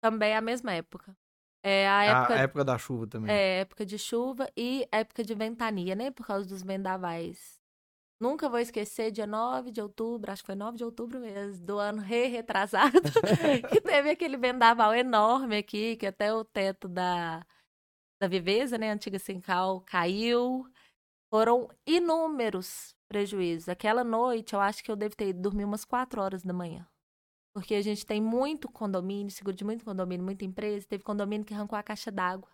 Também 0.00 0.30
é 0.30 0.36
a 0.38 0.40
mesma 0.40 0.72
época. 0.72 1.14
É 1.62 1.88
a 1.88 2.04
época, 2.04 2.34
a 2.34 2.38
época 2.38 2.64
da 2.64 2.78
chuva 2.78 3.06
também. 3.06 3.34
É, 3.34 3.60
época 3.60 3.84
de 3.84 3.98
chuva 3.98 4.48
e 4.56 4.86
época 4.92 5.24
de 5.24 5.34
ventania, 5.34 5.94
né? 5.94 6.10
Por 6.10 6.26
causa 6.26 6.48
dos 6.48 6.62
vendavais. 6.62 7.60
Nunca 8.18 8.48
vou 8.48 8.58
esquecer, 8.58 9.10
dia 9.10 9.26
9 9.26 9.70
de 9.70 9.80
outubro, 9.80 10.32
acho 10.32 10.42
que 10.42 10.46
foi 10.46 10.54
9 10.54 10.78
de 10.78 10.84
outubro 10.84 11.20
mesmo, 11.20 11.66
do 11.66 11.78
ano 11.78 12.00
re 12.00 12.28
retrasado, 12.28 12.98
que 13.70 13.78
teve 13.78 14.10
aquele 14.10 14.38
vendaval 14.38 14.94
enorme 14.94 15.58
aqui, 15.58 15.96
que 15.96 16.06
até 16.06 16.32
o 16.32 16.42
teto 16.42 16.88
da, 16.88 17.44
da 18.18 18.26
Viveza, 18.26 18.78
né, 18.78 18.90
antiga 18.90 19.18
Sincal, 19.18 19.82
caiu. 19.82 20.66
Foram 21.30 21.68
inúmeros 21.86 22.94
prejuízos. 23.08 23.68
Aquela 23.68 24.02
noite, 24.02 24.54
eu 24.54 24.60
acho 24.60 24.82
que 24.82 24.90
eu 24.90 24.96
devo 24.96 25.14
ter 25.14 25.28
ido 25.28 25.42
dormir 25.42 25.64
umas 25.64 25.84
4 25.84 26.22
horas 26.22 26.42
da 26.42 26.52
manhã. 26.54 26.86
Porque 27.56 27.74
a 27.74 27.80
gente 27.80 28.04
tem 28.04 28.20
muito 28.20 28.70
condomínio, 28.70 29.30
seguro 29.30 29.56
de 29.56 29.64
muito 29.64 29.82
condomínio, 29.82 30.22
muita 30.22 30.44
empresa. 30.44 30.86
Teve 30.86 31.02
condomínio 31.02 31.42
que 31.46 31.54
arrancou 31.54 31.78
a 31.78 31.82
caixa 31.82 32.10
d'água. 32.12 32.50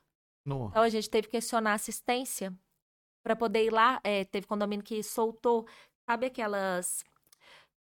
Então 0.69 0.81
a 0.81 0.89
gente 0.89 1.11
teve 1.11 1.27
que 1.27 1.37
acionar 1.37 1.75
assistência 1.75 2.57
para 3.21 3.35
poder 3.35 3.65
ir 3.65 3.73
lá. 3.73 4.01
É, 4.05 4.25
teve 4.25 4.47
condomínio 4.47 4.85
que 4.85 5.03
soltou, 5.03 5.67
sabe 6.09 6.27
aquelas. 6.27 7.03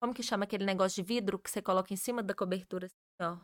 Como 0.01 0.15
que 0.15 0.23
chama 0.23 0.45
aquele 0.45 0.65
negócio 0.65 1.03
de 1.03 1.07
vidro 1.07 1.39
que 1.39 1.51
você 1.51 1.61
coloca 1.61 1.93
em 1.93 1.97
cima 1.97 2.23
da 2.23 2.33
cobertura? 2.33 2.87
Assim, 2.87 3.31
ó. 3.31 3.37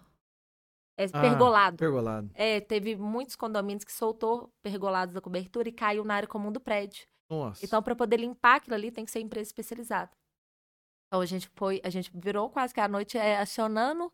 É 0.99 1.05
Ah, 1.13 1.21
pergolado. 1.21 1.77
Pergolado. 1.77 2.31
É, 2.33 2.59
teve 2.59 2.97
muitos 2.97 3.37
condomínios 3.37 3.85
que 3.85 3.93
soltou 3.93 4.51
pergolados 4.63 5.15
da 5.15 5.21
cobertura 5.21 5.69
e 5.69 5.73
caiu 5.73 6.03
na 6.03 6.15
área 6.15 6.27
comum 6.27 6.51
do 6.51 6.61
prédio. 6.61 7.07
Nossa. 7.29 7.63
Então, 7.63 7.83
para 7.83 7.95
poder 7.95 8.19
limpar 8.19 8.57
aquilo 8.57 8.75
ali, 8.75 8.91
tem 8.91 9.05
que 9.05 9.11
ser 9.11 9.21
empresa 9.21 9.51
especializada. 9.51 10.11
Então, 11.09 11.21
a 11.21 11.27
gente 11.27 11.49
foi, 11.57 11.81
a 11.85 11.91
gente 11.91 12.11
virou 12.15 12.51
quase 12.51 12.75
que 12.75 12.81
a 12.81 12.89
noite 12.89 13.17
é, 13.19 13.39
acionando. 13.39 14.13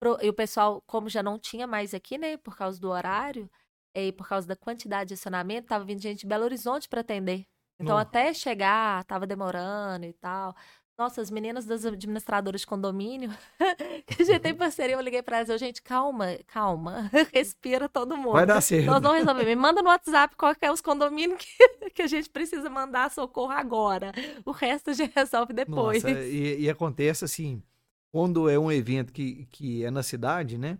pro- 0.00 0.18
e 0.22 0.28
o 0.28 0.34
pessoal, 0.34 0.82
como 0.86 1.08
já 1.08 1.22
não 1.22 1.38
tinha 1.38 1.66
mais 1.66 1.94
aqui, 1.94 2.18
né, 2.18 2.36
por 2.38 2.56
causa 2.56 2.80
do 2.80 2.88
horário, 2.90 3.50
é, 3.94 4.06
e 4.08 4.12
por 4.12 4.28
causa 4.28 4.46
da 4.46 4.56
quantidade 4.56 5.08
de 5.08 5.14
acionamento, 5.14 5.68
tava 5.68 5.84
vindo 5.84 6.00
gente 6.02 6.20
de 6.20 6.26
Belo 6.26 6.44
Horizonte 6.44 6.88
para 6.88 7.00
atender. 7.00 7.46
Então, 7.80 7.96
Nó. 7.96 8.02
até 8.02 8.32
chegar, 8.34 9.04
tava 9.04 9.26
demorando 9.26 10.06
e 10.06 10.12
tal. 10.14 10.54
Nossa, 10.98 11.20
as 11.20 11.30
meninas 11.30 11.64
das 11.64 11.84
administradoras 11.84 12.62
de 12.62 12.66
condomínio, 12.66 13.30
que 14.04 14.20
a 14.20 14.26
gente 14.26 14.40
tem 14.40 14.52
parceria, 14.52 14.96
eu 14.96 15.00
liguei 15.00 15.22
para 15.22 15.36
elas, 15.36 15.48
eu, 15.48 15.56
gente, 15.56 15.80
calma, 15.80 16.36
calma, 16.48 17.08
respira 17.32 17.88
todo 17.88 18.16
mundo. 18.16 18.32
Vai 18.32 18.44
dar 18.44 18.60
certo. 18.60 18.86
Nós 18.86 19.00
vamos 19.00 19.18
resolver. 19.18 19.44
Me 19.44 19.54
manda 19.54 19.80
no 19.80 19.90
WhatsApp 19.90 20.34
qual 20.34 20.52
é 20.60 20.72
os 20.72 20.80
condomínios 20.80 21.38
que, 21.38 21.90
que 21.94 22.02
a 22.02 22.08
gente 22.08 22.28
precisa 22.28 22.68
mandar 22.68 23.12
socorro 23.12 23.52
agora. 23.52 24.10
O 24.44 24.50
resto 24.50 24.90
a 24.90 24.92
gente 24.92 25.14
resolve 25.14 25.52
depois. 25.52 26.02
Nossa, 26.02 26.20
e, 26.20 26.62
e 26.62 26.68
acontece 26.68 27.24
assim, 27.24 27.62
quando 28.10 28.48
é 28.48 28.58
um 28.58 28.72
evento 28.72 29.12
que, 29.12 29.46
que 29.52 29.84
é 29.84 29.92
na 29.92 30.02
cidade, 30.02 30.58
né? 30.58 30.78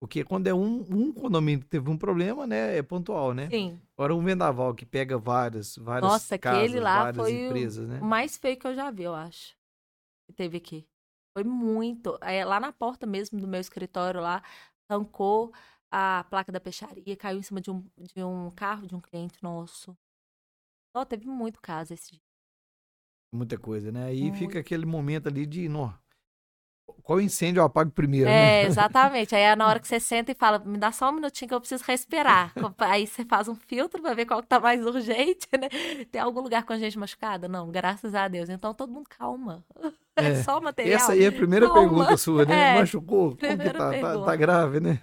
Porque 0.00 0.24
quando 0.24 0.46
é 0.46 0.54
um, 0.54 0.80
um 0.90 1.12
condomínio 1.12 1.60
que 1.60 1.68
teve 1.68 1.90
um 1.90 1.96
problema, 1.98 2.46
né? 2.46 2.76
É 2.78 2.82
pontual, 2.82 3.34
né? 3.34 3.48
Sim. 3.50 3.78
Agora 3.96 4.14
um 4.14 4.24
vendaval 4.24 4.74
que 4.74 4.86
pega 4.86 5.18
várias, 5.18 5.76
várias 5.76 6.10
Nossa, 6.12 6.38
casas, 6.38 6.68
aquele 6.70 6.80
lá 6.80 6.98
várias 7.04 7.16
foi 7.22 7.34
o- 7.34 7.44
empresas, 7.44 7.88
né? 7.88 8.00
O 8.00 8.04
mais 8.06 8.36
feio 8.38 8.58
que 8.58 8.66
eu 8.66 8.74
já 8.74 8.90
vi, 8.90 9.02
eu 9.02 9.14
acho. 9.14 9.54
Que 10.26 10.32
teve 10.32 10.56
aqui. 10.58 10.86
Foi 11.34 11.44
muito. 11.44 12.18
É, 12.22 12.44
lá 12.44 12.58
na 12.58 12.72
porta 12.72 13.06
mesmo 13.06 13.38
do 13.38 13.46
meu 13.46 13.60
escritório 13.60 14.20
lá, 14.20 14.42
arrancou 14.88 15.52
a 15.90 16.24
placa 16.30 16.50
da 16.50 16.60
peixaria, 16.60 17.16
caiu 17.16 17.38
em 17.38 17.42
cima 17.42 17.60
de 17.60 17.70
um, 17.70 17.84
de 17.98 18.24
um 18.24 18.50
carro 18.50 18.86
de 18.86 18.94
um 18.94 19.00
cliente 19.00 19.42
nosso. 19.42 19.96
Teve 21.08 21.26
muito 21.26 21.60
caso 21.60 21.92
esse 21.94 22.12
dia. 22.12 22.20
Muita 23.32 23.58
coisa, 23.58 23.90
né? 23.92 24.04
Aí 24.06 24.30
Muito. 24.30 24.38
fica 24.38 24.58
aquele 24.60 24.86
momento 24.86 25.28
ali 25.28 25.46
de, 25.46 25.68
nó, 25.68 25.92
qual 27.02 27.20
incêndio 27.20 27.60
eu 27.60 27.64
apago 27.64 27.90
primeiro, 27.90 28.28
É, 28.28 28.62
né? 28.62 28.66
exatamente. 28.66 29.34
Aí 29.34 29.42
é 29.42 29.56
na 29.56 29.66
hora 29.66 29.78
que 29.80 29.86
você 29.88 29.98
senta 30.00 30.32
e 30.32 30.34
fala, 30.34 30.58
me 30.58 30.78
dá 30.78 30.92
só 30.92 31.08
um 31.10 31.12
minutinho 31.12 31.48
que 31.48 31.54
eu 31.54 31.60
preciso 31.60 31.82
respirar. 31.86 32.52
Aí 32.78 33.06
você 33.06 33.24
faz 33.24 33.48
um 33.48 33.54
filtro 33.54 34.00
pra 34.02 34.14
ver 34.14 34.26
qual 34.26 34.40
que 34.42 34.48
tá 34.48 34.60
mais 34.60 34.84
urgente, 34.84 35.48
né? 35.58 35.68
Tem 36.10 36.20
algum 36.20 36.40
lugar 36.40 36.64
com 36.64 36.72
a 36.72 36.78
gente 36.78 36.98
machucada? 36.98 37.48
Não, 37.48 37.70
graças 37.70 38.14
a 38.14 38.28
Deus. 38.28 38.48
Então 38.48 38.72
todo 38.74 38.92
mundo 38.92 39.06
calma. 39.08 39.64
É, 40.16 40.20
É. 40.30 40.42
só 40.42 40.58
o 40.58 40.62
material. 40.62 40.96
Essa 40.96 41.12
aí 41.12 41.24
é 41.24 41.28
a 41.28 41.32
primeira 41.32 41.66
Calma. 41.66 41.80
pergunta 41.80 42.16
sua, 42.16 42.44
né? 42.44 42.74
É, 42.76 42.78
Machucou? 42.80 43.36
Como 43.36 43.58
que 43.58 43.70
tá? 43.70 43.90
Tá, 44.00 44.24
tá 44.24 44.36
grave, 44.36 44.80
né? 44.80 44.98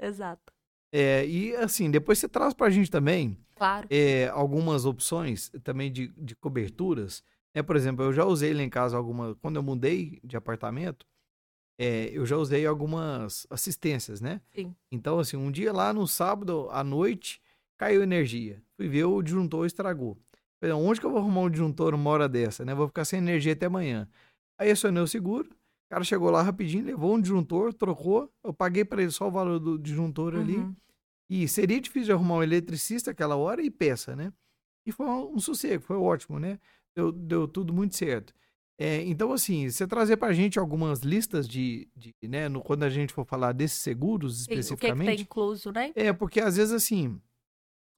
Exato. 0.00 0.52
É, 0.92 1.26
e 1.26 1.54
assim, 1.56 1.90
depois 1.90 2.18
você 2.18 2.28
traz 2.28 2.54
pra 2.54 2.70
gente 2.70 2.90
também 2.90 3.38
Claro. 3.56 3.86
é, 3.90 4.28
algumas 4.28 4.84
opções 4.84 5.50
também 5.64 5.90
de, 5.92 6.08
de 6.16 6.34
coberturas. 6.36 7.22
Né? 7.54 7.62
por 7.62 7.76
exemplo, 7.76 8.04
eu 8.04 8.12
já 8.12 8.24
usei 8.24 8.52
lá 8.52 8.62
em 8.62 8.70
casa 8.70 8.96
alguma. 8.96 9.34
Quando 9.36 9.56
eu 9.56 9.62
mudei 9.62 10.20
de 10.22 10.36
apartamento, 10.36 11.06
é, 11.78 12.10
eu 12.12 12.26
já 12.26 12.36
usei 12.36 12.66
algumas 12.66 13.46
assistências, 13.50 14.20
né? 14.20 14.40
Sim. 14.54 14.74
Então, 14.90 15.18
assim, 15.18 15.36
um 15.36 15.50
dia 15.50 15.72
lá 15.72 15.92
no 15.92 16.06
sábado 16.06 16.68
à 16.70 16.82
noite 16.82 17.40
caiu 17.78 18.02
energia. 18.02 18.62
Fui 18.76 18.88
ver, 18.88 19.04
o 19.04 19.22
disjuntor 19.22 19.66
estragou. 19.66 20.18
Falei, 20.60 20.74
onde 20.74 20.98
que 20.98 21.06
eu 21.06 21.10
vou 21.10 21.20
arrumar 21.20 21.42
um 21.42 21.50
disjuntor 21.50 21.94
uma 21.94 22.10
hora 22.10 22.28
dessa, 22.28 22.64
né? 22.64 22.74
Vou 22.74 22.88
ficar 22.88 23.04
sem 23.04 23.18
energia 23.18 23.52
até 23.52 23.66
amanhã. 23.66 24.08
Aí 24.58 24.70
acionei 24.70 25.00
o 25.00 25.06
seguro, 25.06 25.48
o 25.48 25.88
cara 25.88 26.02
chegou 26.02 26.30
lá 26.30 26.42
rapidinho, 26.42 26.84
levou 26.84 27.14
um 27.14 27.20
disjuntor, 27.20 27.72
trocou, 27.72 28.30
eu 28.42 28.52
paguei 28.52 28.84
para 28.84 29.00
ele 29.00 29.12
só 29.12 29.28
o 29.28 29.30
valor 29.30 29.60
do 29.60 29.78
disjuntor 29.78 30.34
ali. 30.34 30.56
Uhum. 30.56 30.74
E 31.30 31.46
seria 31.46 31.80
difícil 31.80 32.06
de 32.06 32.12
arrumar 32.12 32.36
um 32.36 32.42
eletricista 32.42 33.12
aquela 33.12 33.36
hora 33.36 33.62
e 33.62 33.70
peça, 33.70 34.16
né? 34.16 34.32
E 34.84 34.90
foi 34.90 35.06
um, 35.06 35.34
um 35.34 35.38
sossego, 35.38 35.82
foi 35.84 35.96
ótimo, 35.96 36.40
né? 36.40 36.58
Deu, 36.96 37.12
deu 37.12 37.48
tudo 37.48 37.72
muito 37.72 37.94
certo. 37.96 38.34
É, 38.80 39.02
então, 39.02 39.32
assim, 39.32 39.68
você 39.68 39.86
trazer 39.86 40.16
pra 40.16 40.32
gente 40.32 40.58
algumas 40.58 41.00
listas 41.00 41.48
de, 41.48 41.88
de 41.96 42.14
né, 42.22 42.48
no- 42.48 42.62
quando 42.62 42.84
a 42.84 42.88
gente 42.90 43.12
for 43.12 43.24
falar 43.24 43.52
desses 43.52 43.78
seguros 43.78 44.36
Sim, 44.36 44.42
o 44.42 44.46
que, 44.46 44.52
que 44.54 44.60
especificamente. 44.60 45.16
tem 45.16 45.20
incluso, 45.22 45.72
né? 45.72 45.92
É, 45.96 46.12
porque 46.12 46.40
às 46.40 46.56
vezes, 46.56 46.72
assim, 46.72 47.20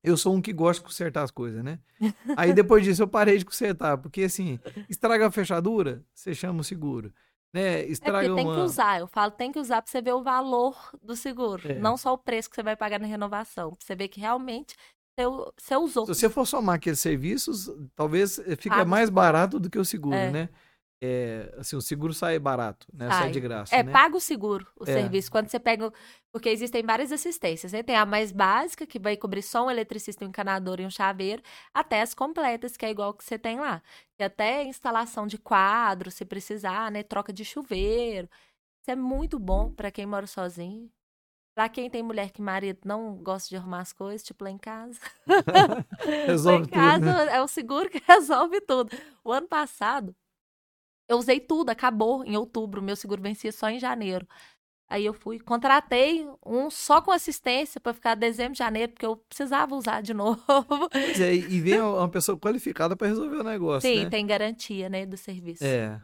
eu 0.03 0.17
sou 0.17 0.35
um 0.35 0.41
que 0.41 0.53
gosta 0.53 0.81
de 0.83 0.87
consertar 0.89 1.23
as 1.23 1.31
coisas, 1.31 1.63
né? 1.63 1.79
Aí 2.39 2.53
depois 2.55 2.83
disso 2.85 3.03
eu 3.03 3.09
parei 3.09 3.37
de 3.39 3.45
consertar, 3.45 3.99
porque 3.99 4.23
assim, 4.23 4.59
estraga 4.89 5.27
a 5.27 5.31
fechadura, 5.31 6.03
você 6.15 6.35
chama 6.35 6.61
o 6.61 6.65
seguro, 6.65 7.13
né? 7.53 7.81
É 7.81 7.87
Estraga 7.87 8.29
porque 8.31 8.43
tem 8.43 8.53
que 8.53 8.61
usar. 8.61 9.01
Eu 9.01 9.07
falo, 9.07 9.31
tem 9.33 9.53
que 9.53 9.59
usar 9.59 9.83
pra 9.83 9.91
você 9.91 10.01
ver 10.01 10.15
o 10.15 10.23
valor 10.23 10.75
do 11.03 11.15
seguro. 11.15 11.71
É. 11.71 11.79
Não 11.79 11.97
só 11.99 12.15
o 12.15 12.19
preço 12.19 12.49
que 12.49 12.57
você 12.57 12.63
vai 12.63 12.77
pagar 12.77 12.99
na 12.99 13.07
renovação. 13.07 13.75
Pra 13.77 13.85
você 13.87 13.95
ver 13.95 14.09
que 14.09 14.19
realmente 14.21 14.75
você, 15.27 15.77
usou. 15.77 16.07
Se 16.07 16.15
você 16.15 16.29
for 16.29 16.47
somar 16.47 16.77
aqueles 16.77 17.01
serviços, 17.01 17.71
talvez 17.95 18.39
eh, 18.39 18.57
fique 18.57 18.69
Paga. 18.71 18.85
mais 18.85 19.09
barato 19.11 19.59
do 19.61 19.69
que 19.71 19.79
o 19.79 19.85
seguro, 19.85 20.15
É. 20.17 20.31
né? 20.31 20.49
É, 21.03 21.55
assim, 21.57 21.77
o 21.77 21.81
seguro 21.81 22.13
sai 22.13 22.39
barato, 22.39 22.87
né? 22.93 23.09
Sai, 23.09 23.19
Sai. 23.23 23.31
de 23.31 23.41
graça, 23.41 23.75
É, 23.75 23.83
né? 23.83 23.91
paga 23.91 24.19
o 24.19 24.21
seguro, 24.21 24.67
o 24.79 24.83
É. 24.85 24.93
serviço. 24.93 25.31
Quando 25.31 25.49
você 25.49 25.59
pega. 25.59 25.91
Porque 26.31 26.51
existem 26.51 26.83
várias 26.85 27.11
assistências, 27.11 27.73
né? 27.73 27.83
Tem 27.83 27.97
a 27.97 28.05
mais 28.05 28.31
básica, 28.31 28.87
que 28.87 28.99
vai 28.99 29.17
cobrir 29.17 29.41
só 29.43 29.65
um 29.67 29.71
eletricista, 29.71 30.25
um 30.25 30.29
encanador 30.29 30.79
e 30.79 30.85
um 30.85 30.91
chaveiro, 30.91 31.43
até 31.73 32.03
as 32.03 32.13
completas, 32.13 32.77
que 32.77 32.85
é 32.85 32.91
igual 32.91 33.15
que 33.15 33.25
você 33.25 33.39
tem 33.39 33.59
lá. 33.59 33.83
E 34.19 34.23
até 34.23 34.63
instalação 34.65 35.27
de 35.27 35.39
quadro, 35.39 36.11
se 36.11 36.25
precisar, 36.27 36.91
né? 36.93 37.03
Troca 37.03 37.33
de 37.33 37.47
chuveiro. 37.47 38.29
Isso 38.83 38.91
é 38.91 38.95
muito 38.97 39.39
bom 39.39 39.73
pra 39.73 39.91
quem 39.91 40.05
mora 40.05 40.27
sozinho. 40.27 40.91
Pra 41.61 41.69
quem 41.69 41.91
tem 41.91 42.03
mulher 42.03 42.31
que 42.31 42.41
marido 42.41 42.79
não 42.87 43.17
gosta 43.17 43.51
de 43.51 43.57
arrumar 43.57 43.81
as 43.81 43.93
coisas, 43.93 44.23
tipo 44.23 44.43
lá 44.43 44.51
em 44.51 44.57
casa. 44.57 44.99
Resolve 46.27 46.49
lá 46.49 46.55
em 46.57 46.65
tudo, 46.65 46.73
casa 46.73 47.25
né? 47.27 47.37
é 47.37 47.43
o 47.43 47.47
seguro 47.47 47.91
que 47.91 48.01
resolve 48.09 48.63
tudo. 48.63 48.97
O 49.23 49.31
ano 49.31 49.47
passado, 49.47 50.17
eu 51.07 51.19
usei 51.19 51.39
tudo, 51.39 51.69
acabou 51.69 52.25
em 52.25 52.35
outubro. 52.35 52.81
Meu 52.81 52.97
seguro 52.97 53.21
vencia 53.21 53.53
só 53.53 53.69
em 53.69 53.79
janeiro. 53.79 54.27
Aí 54.89 55.05
eu 55.05 55.13
fui, 55.13 55.39
contratei 55.39 56.27
um 56.47 56.71
só 56.71 57.03
com 57.03 57.11
assistência 57.11 57.79
para 57.79 57.93
ficar 57.93 58.15
dezembro, 58.15 58.57
janeiro, 58.57 58.93
porque 58.93 59.05
eu 59.05 59.19
precisava 59.19 59.75
usar 59.75 60.01
de 60.01 60.15
novo. 60.17 60.41
Pois 60.91 61.21
é, 61.21 61.35
e 61.35 61.61
vem 61.61 61.79
uma 61.79 62.09
pessoa 62.09 62.39
qualificada 62.39 62.97
para 62.97 63.09
resolver 63.09 63.37
o 63.37 63.45
negócio, 63.45 63.87
Sim, 63.87 64.05
né? 64.05 64.09
tem 64.09 64.27
garantia, 64.27 64.89
né, 64.89 65.05
do 65.05 65.19
serviço. 65.19 65.63
É. 65.63 66.01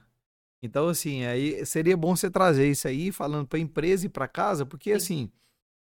Então, 0.62 0.88
assim, 0.88 1.24
aí 1.24 1.64
seria 1.64 1.96
bom 1.96 2.14
você 2.14 2.30
trazer 2.30 2.68
isso 2.68 2.86
aí, 2.86 3.10
falando 3.10 3.46
para 3.46 3.58
empresa 3.58 4.04
e 4.04 4.10
para 4.10 4.28
casa, 4.28 4.66
porque, 4.66 4.90
Sim. 4.90 4.96
assim, 4.96 5.32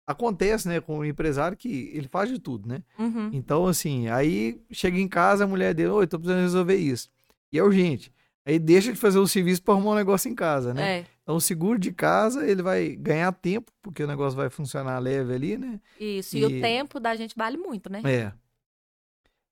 acontece, 0.07 0.69
né, 0.69 0.81
com 0.81 0.99
o 0.99 1.05
empresário 1.05 1.57
que 1.57 1.91
ele 1.93 2.07
faz 2.09 2.29
de 2.31 2.39
tudo, 2.39 2.69
né? 2.69 2.83
Uhum. 2.99 3.31
Então, 3.33 3.67
assim, 3.67 4.09
aí 4.09 4.61
chega 4.71 4.99
em 4.99 5.09
casa, 5.09 5.45
a 5.45 5.47
mulher 5.47 5.75
dele, 5.75 5.89
oi, 5.91 6.07
tô 6.07 6.19
precisando 6.19 6.43
resolver 6.43 6.77
isso. 6.77 7.11
E 7.53 7.59
é 7.59 7.63
urgente. 7.63 8.13
Aí 8.45 8.59
deixa 8.61 8.93
de 8.93 8.99
fazer 8.99 9.19
o 9.19 9.27
serviço 9.27 9.61
para 9.63 9.75
arrumar 9.75 9.91
um 9.93 9.95
negócio 9.97 10.31
em 10.31 10.35
casa, 10.35 10.73
né? 10.73 10.99
É, 11.01 11.05
Então, 11.25 11.35
o 11.35 11.41
seguro 11.41 11.79
de 11.79 11.91
casa, 11.91 12.47
ele 12.49 12.63
vai 12.63 12.95
ganhar 12.95 13.33
tempo, 13.33 13.73
porque 13.83 14.05
o 14.05 14.07
negócio 14.07 14.37
vai 14.37 14.49
funcionar 14.49 14.99
leve 15.01 15.35
ali, 15.35 15.59
né? 15.59 15.81
isso. 15.99 16.37
E... 16.37 16.41
E- 16.41 16.45
o 16.45 16.61
tempo 16.61 17.01
da 17.01 17.17
gente 17.17 17.35
vale 17.37 17.57
muito, 17.57 17.91
né? 17.91 18.01
É. 18.05 18.33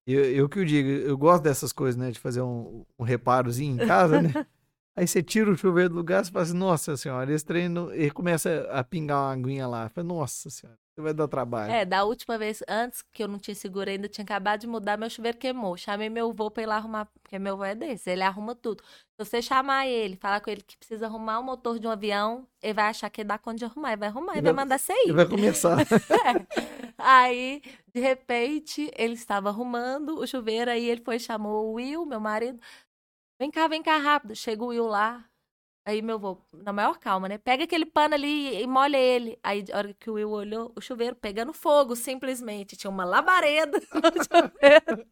Eu, 0.07 0.23
eu 0.25 0.49
que 0.49 0.59
eu 0.59 0.65
digo, 0.65 0.89
eu 0.89 1.17
gosto 1.17 1.43
dessas 1.43 1.73
coisas, 1.73 1.97
né? 1.97 2.11
De 2.11 2.19
fazer 2.21 2.43
um, 2.43 2.85
um 2.99 3.03
reparozinho 3.05 3.83
em 3.83 3.87
casa, 3.87 4.21
né? 4.23 4.33
Aí 4.97 5.07
você 5.07 5.23
tira 5.23 5.51
o 5.51 5.57
chuveiro 5.57 5.91
do 5.91 5.97
lugar 5.97 6.23
e 6.23 6.31
fala 6.31 6.45
assim, 6.45 6.57
nossa 6.57 6.97
senhora, 6.97 7.33
esse 7.33 7.45
treino, 7.45 7.93
ele 7.93 8.13
começa 8.13 8.69
a 8.71 8.85
pingar 8.85 9.19
uma 9.19 9.33
aguinha 9.33 9.67
lá. 9.67 9.89
Fala, 9.89 10.07
nossa 10.07 10.49
senhora, 10.49 10.79
você 10.95 11.03
vai 11.03 11.13
dar 11.13 11.27
trabalho. 11.27 11.73
É, 11.73 11.85
da 11.85 12.05
última 12.05 12.39
vez, 12.39 12.63
antes 12.69 13.03
que 13.03 13.25
eu 13.25 13.27
não 13.27 13.37
tinha 13.37 13.57
seguro 13.57 13.91
ainda, 13.91 14.07
tinha 14.07 14.23
acabado 14.23 14.61
de 14.61 14.69
mudar, 14.69 14.97
meu 14.97 15.11
chuveiro 15.11 15.37
queimou. 15.37 15.77
Chamei 15.77 16.09
meu 16.09 16.31
avô 16.31 16.49
pra 16.49 16.63
ir 16.63 16.67
lá 16.67 16.77
arrumar, 16.77 17.07
porque 17.07 17.37
meu 17.41 17.55
avô 17.55 17.65
é 17.65 17.75
desse, 17.75 18.09
ele 18.09 18.23
arruma 18.23 18.55
tudo. 18.55 18.85
Se 18.85 19.25
você 19.25 19.43
chamar 19.43 19.89
ele, 19.89 20.17
falar 20.17 20.41
com 20.41 20.51
ele 20.51 20.63
que 20.63 20.77
precisa 20.77 21.07
arrumar 21.07 21.41
o 21.41 21.43
motor 21.43 21.81
de 21.81 21.89
um 21.89 21.91
avião, 21.91 22.47
ele 22.63 22.75
vai 22.75 22.85
achar 22.87 23.11
que 23.11 23.25
dá 23.25 23.37
conta 23.37 23.59
de 23.59 23.65
arrumar, 23.65 23.89
ele 23.91 24.01
vai 24.01 24.09
arrumar, 24.09 24.33
ele 24.35 24.39
Ele 24.39 24.53
vai 24.53 24.65
mandar 24.65 24.79
você 24.79 24.93
Ele 24.93 25.13
vai 25.13 25.27
começar. 25.27 25.79
Aí, 26.97 27.61
de 27.93 28.01
repente, 28.01 28.91
ele 28.97 29.15
estava 29.15 29.49
arrumando 29.49 30.19
o 30.19 30.27
chuveiro, 30.27 30.71
aí 30.71 30.89
ele 30.89 31.03
foi, 31.05 31.19
chamou 31.19 31.67
o 31.67 31.73
Will, 31.75 32.07
meu 32.07 32.21
marido. 32.21 32.59
Vem 33.45 33.51
cá, 33.51 33.69
vem 33.69 33.83
cá, 33.83 33.99
rápido. 33.99 34.35
Chega 34.35 34.65
o 34.65 34.69
Will 34.69 34.87
lá. 34.87 35.23
Aí 35.87 36.01
meu 36.01 36.15
avô, 36.17 36.39
na 36.51 36.73
maior 36.73 36.99
calma, 36.99 37.29
né? 37.29 37.37
Pega 37.37 37.65
aquele 37.65 37.85
pano 37.85 38.15
ali 38.15 38.59
e 38.63 38.67
molha 38.67 38.97
ele. 38.97 39.39
Aí, 39.43 39.63
a 39.71 39.77
hora 39.77 39.93
que 39.93 40.09
o 40.09 40.15
Will 40.15 40.31
olhou, 40.31 40.73
o 40.75 40.81
chuveiro 40.81 41.15
pegando 41.15 41.53
fogo, 41.53 41.95
simplesmente. 41.95 42.75
Tinha 42.75 42.91
uma 42.91 43.05
labareda 43.05 43.79
no 43.79 43.85
chuveiro. 44.25 45.07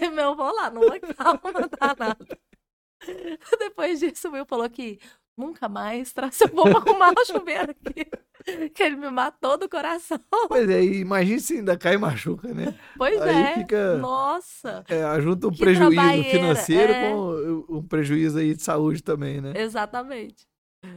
E 0.00 0.08
meu 0.08 0.30
avô 0.30 0.50
lá, 0.50 0.70
numa 0.70 0.98
calma 0.98 1.52
danada. 1.52 2.16
Depois 3.58 4.00
disso, 4.00 4.30
o 4.30 4.32
Will 4.32 4.46
falou 4.46 4.70
que 4.70 4.98
nunca 5.36 5.68
mais 5.68 6.10
traz 6.10 6.36
seu 6.36 6.46
avô 6.46 6.62
pra 6.62 6.78
arrumar 6.78 7.12
o 7.12 7.26
chuveiro 7.26 7.72
aqui. 7.72 8.10
que 8.74 8.82
ele 8.82 8.96
me 8.96 9.10
matou 9.10 9.56
do 9.58 9.68
coração. 9.68 10.18
Pois 10.48 10.68
é, 10.68 10.82
imagina 10.84 11.38
se 11.40 11.54
ainda 11.54 11.76
cai 11.76 11.94
e 11.94 11.98
machuca, 11.98 12.52
né? 12.52 12.74
Pois 12.96 13.20
Aí 13.20 13.34
é. 13.42 13.54
fica- 13.54 13.96
Nossa. 13.98 14.84
É, 14.88 15.20
junta 15.20 15.48
um 15.48 15.50
Que 15.50 15.58
prejuízo 15.58 16.24
financeiro 16.30 16.92
é. 16.92 17.10
com 17.10 17.64
um 17.68 17.82
prejuízo 17.82 18.38
aí 18.38 18.54
de 18.54 18.62
saúde 18.62 19.02
também, 19.02 19.40
né? 19.40 19.52
Exatamente. 19.56 20.46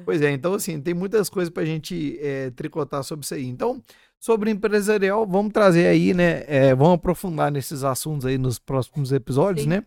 Pois 0.05 0.21
é, 0.21 0.31
então 0.31 0.53
assim, 0.53 0.79
tem 0.79 0.93
muitas 0.93 1.29
coisas 1.29 1.51
pra 1.51 1.65
gente 1.65 2.17
é, 2.21 2.51
tricotar 2.51 3.03
sobre 3.03 3.23
isso 3.25 3.33
aí. 3.33 3.47
Então, 3.47 3.81
sobre 4.19 4.51
empresarial, 4.51 5.25
vamos 5.25 5.51
trazer 5.51 5.87
aí, 5.87 6.13
né? 6.13 6.43
é, 6.47 6.75
vamos 6.75 6.93
aprofundar 6.93 7.51
nesses 7.51 7.83
assuntos 7.83 8.25
aí 8.25 8.37
nos 8.37 8.59
próximos 8.59 9.11
episódios, 9.11 9.63
Sim. 9.63 9.69
né? 9.69 9.83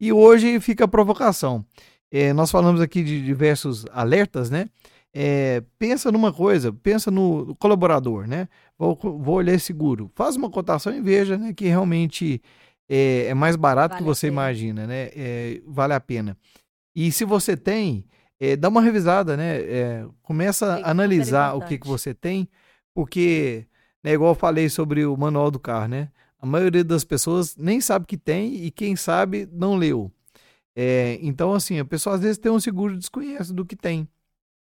E 0.00 0.12
hoje 0.12 0.58
fica 0.58 0.84
a 0.84 0.88
provocação. 0.88 1.64
É, 2.10 2.32
nós 2.32 2.50
falamos 2.50 2.80
aqui 2.80 3.02
de 3.04 3.22
diversos 3.22 3.84
alertas, 3.92 4.50
né? 4.50 4.68
É, 5.18 5.62
pensa 5.78 6.12
numa 6.12 6.30
coisa, 6.30 6.70
pensa 6.70 7.10
no 7.10 7.56
colaborador, 7.56 8.26
né? 8.26 8.46
Vou, 8.78 8.94
vou 8.94 9.36
olhar 9.36 9.58
seguro. 9.58 10.10
Faz 10.14 10.36
uma 10.36 10.50
cotação 10.50 10.94
e 10.94 11.00
veja, 11.00 11.38
né? 11.38 11.54
Que 11.54 11.64
realmente 11.64 12.42
é, 12.86 13.24
é 13.28 13.32
mais 13.32 13.56
barato 13.56 13.94
Vale 13.94 14.02
que 14.02 14.06
você 14.06 14.26
imagina, 14.26 14.86
né? 14.86 15.08
É, 15.16 15.62
vale 15.66 15.94
a 15.94 16.00
pena. 16.00 16.36
E 16.94 17.10
se 17.10 17.24
você 17.24 17.56
tem, 17.56 18.04
é, 18.38 18.56
dá 18.56 18.68
uma 18.68 18.82
revisada, 18.82 19.38
né? 19.38 19.56
É, 19.62 20.06
começa 20.22 20.74
a 20.74 20.90
analisar 20.90 21.54
o 21.54 21.62
que, 21.62 21.78
que 21.78 21.86
você 21.86 22.12
tem, 22.12 22.46
porque, 22.94 23.66
né, 24.04 24.12
igual 24.12 24.32
eu 24.32 24.38
falei 24.38 24.68
sobre 24.68 25.06
o 25.06 25.16
manual 25.16 25.50
do 25.50 25.58
carro, 25.58 25.88
né? 25.88 26.10
A 26.38 26.44
maioria 26.44 26.84
das 26.84 27.04
pessoas 27.04 27.56
nem 27.56 27.80
sabe 27.80 28.04
que 28.04 28.18
tem 28.18 28.54
e 28.54 28.70
quem 28.70 28.94
sabe 28.94 29.48
não 29.50 29.76
leu. 29.76 30.12
É, 30.76 31.18
então, 31.22 31.54
assim, 31.54 31.78
a 31.78 31.86
pessoa 31.86 32.16
às 32.16 32.20
vezes 32.20 32.36
tem 32.36 32.52
um 32.52 32.60
seguro 32.60 32.92
e 32.92 32.98
desconhece 32.98 33.54
do 33.54 33.64
que 33.64 33.74
tem. 33.74 34.06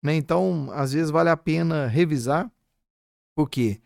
Né? 0.05 0.15
Então, 0.15 0.69
às 0.73 0.93
vezes 0.93 1.11
vale 1.11 1.31
a 1.31 1.37
pena 1.37 1.87
revisar, 1.87 2.51
porque 3.35 3.81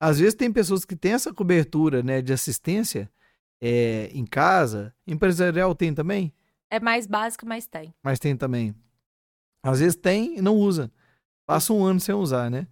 às 0.00 0.18
vezes 0.18 0.34
tem 0.34 0.52
pessoas 0.52 0.84
que 0.84 0.96
têm 0.96 1.12
essa 1.12 1.32
cobertura 1.32 2.02
né, 2.02 2.20
de 2.20 2.32
assistência 2.32 3.08
é, 3.62 4.06
em 4.12 4.26
casa, 4.26 4.92
empresarial 5.06 5.72
tem 5.74 5.94
também, 5.94 6.32
É 6.68 6.80
mais 6.80 7.06
básico, 7.06 7.46
mas 7.46 7.66
tem. 7.68 7.94
mas 8.02 8.18
tem 8.18 8.36
também. 8.36 8.74
Às 9.64 9.78
vezes 9.78 9.94
tem 9.94 10.38
e 10.38 10.42
não 10.42 10.56
usa. 10.56 10.90
Passa 11.46 11.72
um 11.72 11.84
ano 11.84 12.00
sem 12.00 12.14
usar, 12.14 12.50
né? 12.50 12.66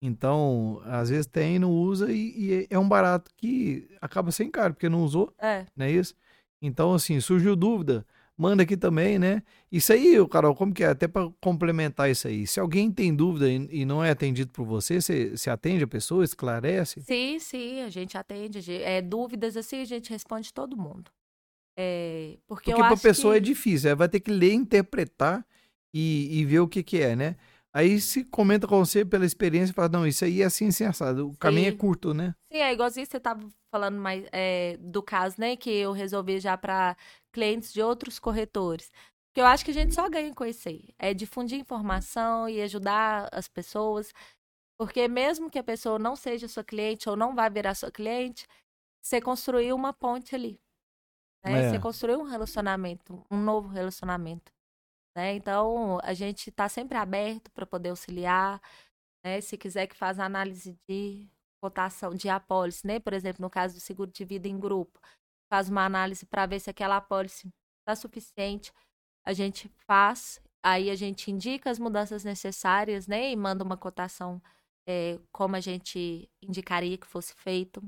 Então, 0.00 0.80
às 0.84 1.08
vezes 1.10 1.26
tem 1.26 1.56
e 1.56 1.58
não 1.58 1.72
usa 1.72 2.12
e, 2.12 2.62
e 2.62 2.66
é 2.70 2.78
um 2.78 2.88
barato 2.88 3.32
que 3.36 3.88
acaba 4.00 4.30
sendo 4.30 4.52
caro, 4.52 4.74
porque 4.74 4.88
não 4.88 5.02
usou, 5.02 5.34
É. 5.38 5.66
não 5.74 5.86
é 5.86 5.90
isso? 5.90 6.14
Então, 6.62 6.94
assim, 6.94 7.18
surgiu 7.20 7.56
dúvida, 7.56 8.06
manda 8.38 8.62
aqui 8.62 8.76
também, 8.76 9.18
né? 9.18 9.42
Isso 9.70 9.92
aí, 9.92 10.16
Carol, 10.28 10.54
como 10.54 10.72
que 10.72 10.84
é? 10.84 10.86
Até 10.86 11.08
para 11.08 11.28
complementar 11.40 12.08
isso 12.08 12.28
aí. 12.28 12.46
Se 12.46 12.60
alguém 12.60 12.90
tem 12.90 13.14
dúvida 13.14 13.50
e, 13.50 13.84
não 13.84 14.02
é 14.02 14.10
atendido 14.10 14.52
por 14.52 14.64
você, 14.64 15.00
você, 15.00 15.36
você 15.36 15.50
atende 15.50 15.82
a 15.82 15.88
pessoa, 15.88 16.24
esclarece? 16.24 17.02
Sim, 17.02 17.38
sim, 17.40 17.82
a 17.82 17.90
gente 17.90 18.16
atende. 18.16 18.72
É, 18.72 19.02
dúvidas 19.02 19.56
assim, 19.56 19.82
a 19.82 19.84
gente 19.84 20.08
responde 20.10 20.54
todo 20.54 20.76
mundo. 20.76 21.10
É, 21.76 22.38
porque 22.46 22.72
para 22.74 22.94
a 22.94 22.96
pessoa 22.96 23.34
que... 23.34 23.38
é 23.38 23.40
difícil, 23.40 23.90
ela 23.90 23.96
vai 23.96 24.08
ter 24.08 24.20
que 24.20 24.30
ler, 24.30 24.52
interpretar 24.52 25.44
e, 25.92 26.40
e 26.40 26.44
ver 26.44 26.60
o 26.60 26.68
que 26.68 26.82
que 26.82 27.00
é, 27.00 27.16
né? 27.16 27.36
Aí 27.74 28.00
se 28.00 28.24
comenta 28.24 28.66
com 28.66 28.78
você 28.84 29.04
pela 29.04 29.26
experiência 29.26 29.72
e 29.72 29.74
fala, 29.74 29.88
não, 29.88 30.06
isso 30.06 30.24
aí 30.24 30.42
é 30.42 30.46
assim, 30.46 30.68
assim, 30.68 30.84
assado. 30.84 31.28
O 31.28 31.36
caminho 31.36 31.68
é 31.68 31.70
Sim. 31.70 31.76
curto, 31.76 32.14
né? 32.14 32.34
Sim, 32.50 32.58
é 32.58 32.72
igualzinho 32.72 33.06
você 33.06 33.18
estava 33.18 33.46
falando 33.70 33.98
mais 33.98 34.24
é, 34.32 34.76
do 34.78 35.02
caso, 35.02 35.36
né? 35.38 35.56
Que 35.56 35.70
eu 35.70 35.92
resolvi 35.92 36.40
já 36.40 36.56
para 36.56 36.96
clientes 37.32 37.72
de 37.72 37.82
outros 37.82 38.18
corretores. 38.18 38.90
Que 39.34 39.40
eu 39.40 39.46
acho 39.46 39.64
que 39.64 39.70
a 39.70 39.74
gente 39.74 39.94
só 39.94 40.08
ganha 40.08 40.34
com 40.34 40.44
isso 40.44 40.68
aí. 40.68 40.88
É 40.98 41.12
difundir 41.12 41.58
informação 41.58 42.48
e 42.48 42.60
ajudar 42.62 43.28
as 43.30 43.48
pessoas. 43.48 44.12
Porque 44.78 45.06
mesmo 45.06 45.50
que 45.50 45.58
a 45.58 45.64
pessoa 45.64 45.98
não 45.98 46.16
seja 46.16 46.48
sua 46.48 46.64
cliente 46.64 47.08
ou 47.08 47.16
não 47.16 47.34
vai 47.34 47.50
virar 47.50 47.74
sua 47.74 47.90
cliente, 47.90 48.46
você 49.02 49.20
construiu 49.20 49.76
uma 49.76 49.92
ponte 49.92 50.34
ali. 50.34 50.58
né? 51.44 51.66
É. 51.66 51.70
Você 51.70 51.78
construiu 51.78 52.20
um 52.20 52.24
relacionamento, 52.24 53.24
um 53.30 53.36
novo 53.36 53.68
relacionamento. 53.68 54.52
Né? 55.18 55.34
Então, 55.34 55.98
a 56.04 56.14
gente 56.14 56.48
está 56.48 56.68
sempre 56.68 56.96
aberto 56.96 57.50
para 57.50 57.66
poder 57.66 57.88
auxiliar. 57.88 58.62
Né? 59.24 59.40
Se 59.40 59.58
quiser 59.58 59.88
que 59.88 59.96
faça 59.96 60.22
análise 60.22 60.78
de 60.88 61.28
cotação 61.60 62.14
de 62.14 62.28
apólice, 62.28 62.86
né? 62.86 63.00
Por 63.00 63.12
exemplo, 63.12 63.42
no 63.42 63.50
caso 63.50 63.74
do 63.74 63.80
seguro 63.80 64.12
de 64.12 64.24
vida 64.24 64.46
em 64.46 64.56
grupo, 64.56 65.00
faz 65.52 65.68
uma 65.68 65.84
análise 65.84 66.24
para 66.24 66.46
ver 66.46 66.60
se 66.60 66.70
aquela 66.70 66.98
apólice 66.98 67.48
está 67.80 67.96
suficiente. 67.96 68.72
A 69.26 69.32
gente 69.32 69.68
faz, 69.88 70.40
aí 70.64 70.88
a 70.88 70.94
gente 70.94 71.32
indica 71.32 71.68
as 71.68 71.80
mudanças 71.80 72.22
necessárias, 72.22 73.08
né? 73.08 73.32
E 73.32 73.34
manda 73.34 73.64
uma 73.64 73.76
cotação 73.76 74.40
eh, 74.88 75.18
como 75.32 75.56
a 75.56 75.60
gente 75.60 76.30
indicaria 76.40 76.96
que 76.96 77.08
fosse 77.08 77.34
feito 77.34 77.82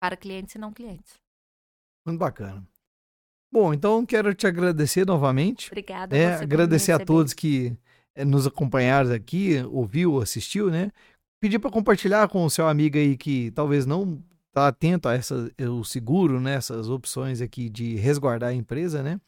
para 0.00 0.16
clientes 0.16 0.54
e 0.54 0.58
não 0.58 0.72
clientes. 0.72 1.14
Muito 2.06 2.20
bacana. 2.20 2.64
Bom, 3.56 3.72
então 3.72 4.04
quero 4.04 4.34
te 4.34 4.46
agradecer 4.46 5.06
novamente. 5.06 5.68
Obrigada. 5.68 6.14
É, 6.14 6.34
agradecer 6.34 6.92
a 6.92 6.98
todos 6.98 7.32
que 7.32 7.74
eh, 8.14 8.22
nos 8.22 8.46
acompanharam 8.46 9.10
aqui, 9.14 9.64
ouviu, 9.70 10.20
assistiu, 10.20 10.70
né? 10.70 10.92
Pedir 11.40 11.58
para 11.58 11.70
compartilhar 11.70 12.28
com 12.28 12.44
o 12.44 12.50
seu 12.50 12.68
amigo 12.68 12.98
aí 12.98 13.16
que 13.16 13.50
talvez 13.52 13.86
não 13.86 14.22
está 14.48 14.68
atento 14.68 15.08
a 15.08 15.14
essa, 15.14 15.50
o 15.70 15.82
seguro, 15.84 16.38
né? 16.38 16.56
Essas 16.56 16.90
opções 16.90 17.40
aqui 17.40 17.70
de 17.70 17.96
resguardar 17.96 18.50
a 18.50 18.54
empresa, 18.54 19.02
né? 19.02 19.18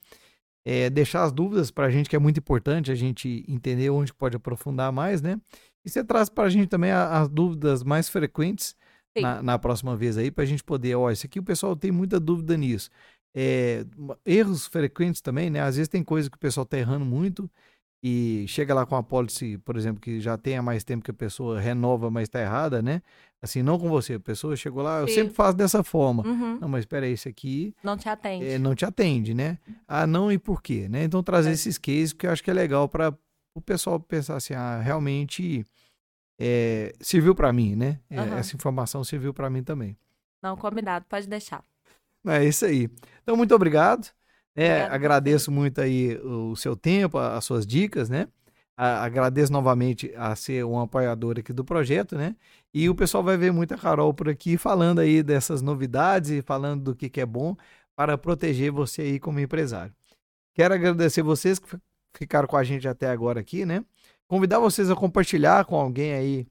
É, 0.62 0.91
deixar 0.91 1.23
as 1.23 1.33
dúvidas 1.33 1.71
para 1.71 1.87
a 1.87 1.91
gente, 1.91 2.11
que 2.11 2.17
é 2.17 2.19
muito 2.19 2.38
importante 2.38 2.93
a 2.93 2.95
gente 2.95 3.47
entender 3.49 3.88
onde 3.88 4.12
pode 4.12 4.37
aprofundar 4.37 4.93
mais, 4.93 5.23
né? 5.23 5.41
E 5.87 5.88
você 5.88 6.05
traz 6.05 6.29
para 6.29 6.45
a 6.45 6.51
gente 6.51 6.69
também 6.69 6.91
as 6.91 7.31
dúvidas 7.31 7.83
mais 7.83 8.11
frequentes 8.11 8.77
na, 9.23 9.43
na 9.43 9.59
próxima 9.59 9.97
vez 9.97 10.17
aí, 10.19 10.31
para 10.31 10.45
a 10.45 10.47
gente 10.47 10.62
poder, 10.62 10.95
ó, 10.95 11.11
isso 11.11 11.27
aqui 11.27 11.38
o 11.38 11.43
pessoal 11.43 11.75
tem 11.75 11.91
muita 11.91 12.21
dúvida 12.21 12.57
nisso. 12.57 12.91
É, 13.35 13.85
erros 14.25 14.67
frequentes 14.67 15.21
também, 15.21 15.51
né? 15.51 15.61
Às 15.61 15.77
vezes 15.77 15.88
tem 15.88 16.03
coisa 16.03 16.31
que 16.31 16.37
o 16.37 16.41
pessoal 16.41 16.64
tá 16.67 16.79
errando 16.79 17.05
muito 17.05 17.51
e 18.03 18.45
chega 18.49 18.73
lá 18.75 18.87
com 18.87 18.97
a 18.97 19.03
policy, 19.03 19.59
por 19.59 19.77
exemplo, 19.77 20.01
que 20.01 20.21
já 20.21 20.37
tem 20.38 20.57
há 20.57 20.62
mais 20.62 20.85
tempo 20.85 21.05
que 21.05 21.11
a 21.11 21.14
pessoa 21.14 21.61
renova, 21.61 22.11
mas 22.11 22.29
tá 22.29 22.41
errada, 22.41 22.81
né? 22.81 23.03
Assim, 23.43 23.62
não 23.62 23.79
com 23.79 23.88
você, 23.88 24.14
a 24.14 24.21
pessoa 24.21 24.57
chegou 24.57 24.83
lá, 24.83 25.01
eu 25.01 25.09
Sim. 25.09 25.14
sempre 25.14 25.35
faço 25.35 25.57
dessa 25.57 25.83
forma. 25.83 26.27
Uhum, 26.27 26.59
Não, 26.61 26.69
mas 26.69 26.81
espera 26.81 27.07
aí, 27.07 27.12
esse 27.12 27.29
aqui 27.29 27.75
Não 27.83 27.97
te 27.97 28.09
atende. 28.09 28.47
é, 28.47 28.59
não 28.59 28.75
te 28.75 28.85
atende, 28.85 29.35
né? 29.35 29.59
Ah, 29.87 30.07
não 30.07 30.31
e 30.33 30.38
por 30.38 30.62
quê, 30.62 30.88
né? 30.88 31.05
Então 31.05 31.23
trazer 31.23 31.51
É. 31.51 31.53
esses 31.53 31.77
cases, 31.79 32.12
porque 32.12 32.27
eu 32.27 32.31
acho 32.31 32.43
que 32.43 32.51
é 32.51 32.55
legal 32.55 32.88
para 32.88 33.17
o 33.55 33.61
pessoal 33.61 33.99
pensar 34.01 34.37
assim, 34.37 34.55
ah, 34.55 34.81
realmente 34.81 35.64
é, 36.41 36.93
serviu 37.01 37.35
para 37.35 37.53
mim, 37.53 37.75
né? 37.75 38.01
Aham. 38.12 38.37
Essa 38.38 38.55
informação 38.57 39.03
serviu 39.05 39.35
para 39.35 39.51
mim 39.51 39.62
também. 39.62 39.97
Não, 40.43 40.57
combinado, 40.57 41.05
pode 41.09 41.27
deixar. 41.27 41.64
É 42.26 42.44
isso 42.44 42.64
aí. 42.64 42.88
Então, 43.22 43.37
muito 43.37 43.54
obrigado. 43.54 44.09
a 44.57 44.94
agradeço 44.94 45.50
muito 45.52 45.81
aí 45.81 46.16
o 46.18 46.57
seu 46.57 46.76
tempo, 46.76 47.18
as 47.18 47.44
suas 47.44 47.66
dicas, 47.66 48.09
né? 48.11 48.28
Agradeço 48.76 49.52
novamente 49.52 50.12
a 50.16 50.37
ser 50.37 50.64
um 50.64 50.78
apoiador 50.81 51.38
aqui 51.38 51.52
do 51.52 51.64
projeto, 51.64 52.16
né? 52.16 52.37
E 52.72 52.88
o 52.88 52.94
pessoal 52.94 53.24
vai 53.24 53.37
ver 53.37 53.52
muita 53.52 53.76
Carol 53.76 54.14
por 54.14 54.28
aqui 54.28 54.57
falando 54.57 55.00
aí 55.00 55.22
dessas 55.22 55.62
novidades 55.62 56.31
e 56.31 56.42
falando 56.42 56.85
do 56.85 56.94
que, 56.96 57.09
que 57.11 57.20
é 57.20 57.26
bom 57.26 57.57
para 57.96 58.16
proteger 58.16 58.70
você 58.70 59.02
aí 59.02 59.18
como 59.20 59.40
empresário. 59.40 59.92
Quero 60.54 60.74
agradecer 60.74 61.22
vocês 61.22 61.59
que 61.59 61.68
fi- 61.68 61.78
ficaram 62.16 62.46
com 62.48 62.57
a 62.57 62.64
gente 62.64 62.87
até 62.87 63.09
agora 63.09 63.40
aqui, 63.40 63.64
né? 63.66 63.85
Convidar 64.28 64.59
vocês 64.61 64.90
a 64.90 64.96
compartilhar 64.96 65.64
com 65.64 65.76
alguém 65.76 66.12
aí 66.12 66.46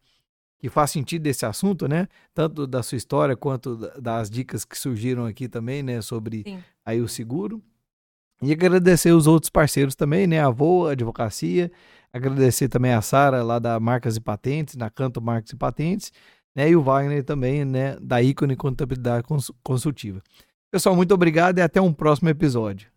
que 0.59 0.69
faz 0.69 0.91
sentido 0.91 1.23
desse 1.23 1.45
assunto, 1.45 1.87
né? 1.87 2.07
Tanto 2.33 2.65
da 2.65 2.81
sua 2.81 2.95
história 2.97 3.35
quanto 3.35 3.75
da- 3.75 3.93
das 3.99 4.29
dicas 4.29 4.65
que 4.65 4.77
surgiram 4.77 5.25
aqui 5.25 5.47
também, 5.47 5.83
né? 5.83 6.01
Sobre 6.01 6.43
Sim. 6.43 6.59
aí 6.85 6.99
o 7.01 7.07
seguro. 7.07 7.61
E 8.41 8.51
agradecer 8.51 9.11
os 9.11 9.25
outros 9.27 9.49
parceiros 9.49 9.95
também, 9.95 10.27
né? 10.27 10.39
A 10.39 10.49
Voa 10.49 10.91
Advocacia, 10.91 11.71
agradecer 12.13 12.69
também 12.69 12.93
a 12.93 13.01
Sara 13.01 13.43
lá 13.43 13.57
da 13.59 13.79
Marcas 13.79 14.15
e 14.15 14.19
Patentes, 14.21 14.75
na 14.75 14.89
Canto 14.89 15.21
Marcas 15.21 15.51
e 15.51 15.55
Patentes, 15.55 16.11
né? 16.55 16.69
E 16.69 16.75
o 16.75 16.81
Wagner 16.81 17.23
também, 17.23 17.63
né? 17.65 17.97
Da 18.01 18.21
Ícone 18.21 18.55
Contabilidade 18.55 19.23
Cons- 19.27 19.51
Consultiva. 19.63 20.21
Pessoal, 20.71 20.95
muito 20.95 21.13
obrigado 21.13 21.59
e 21.59 21.61
até 21.61 21.79
um 21.81 21.93
próximo 21.93 22.29
episódio. 22.29 22.89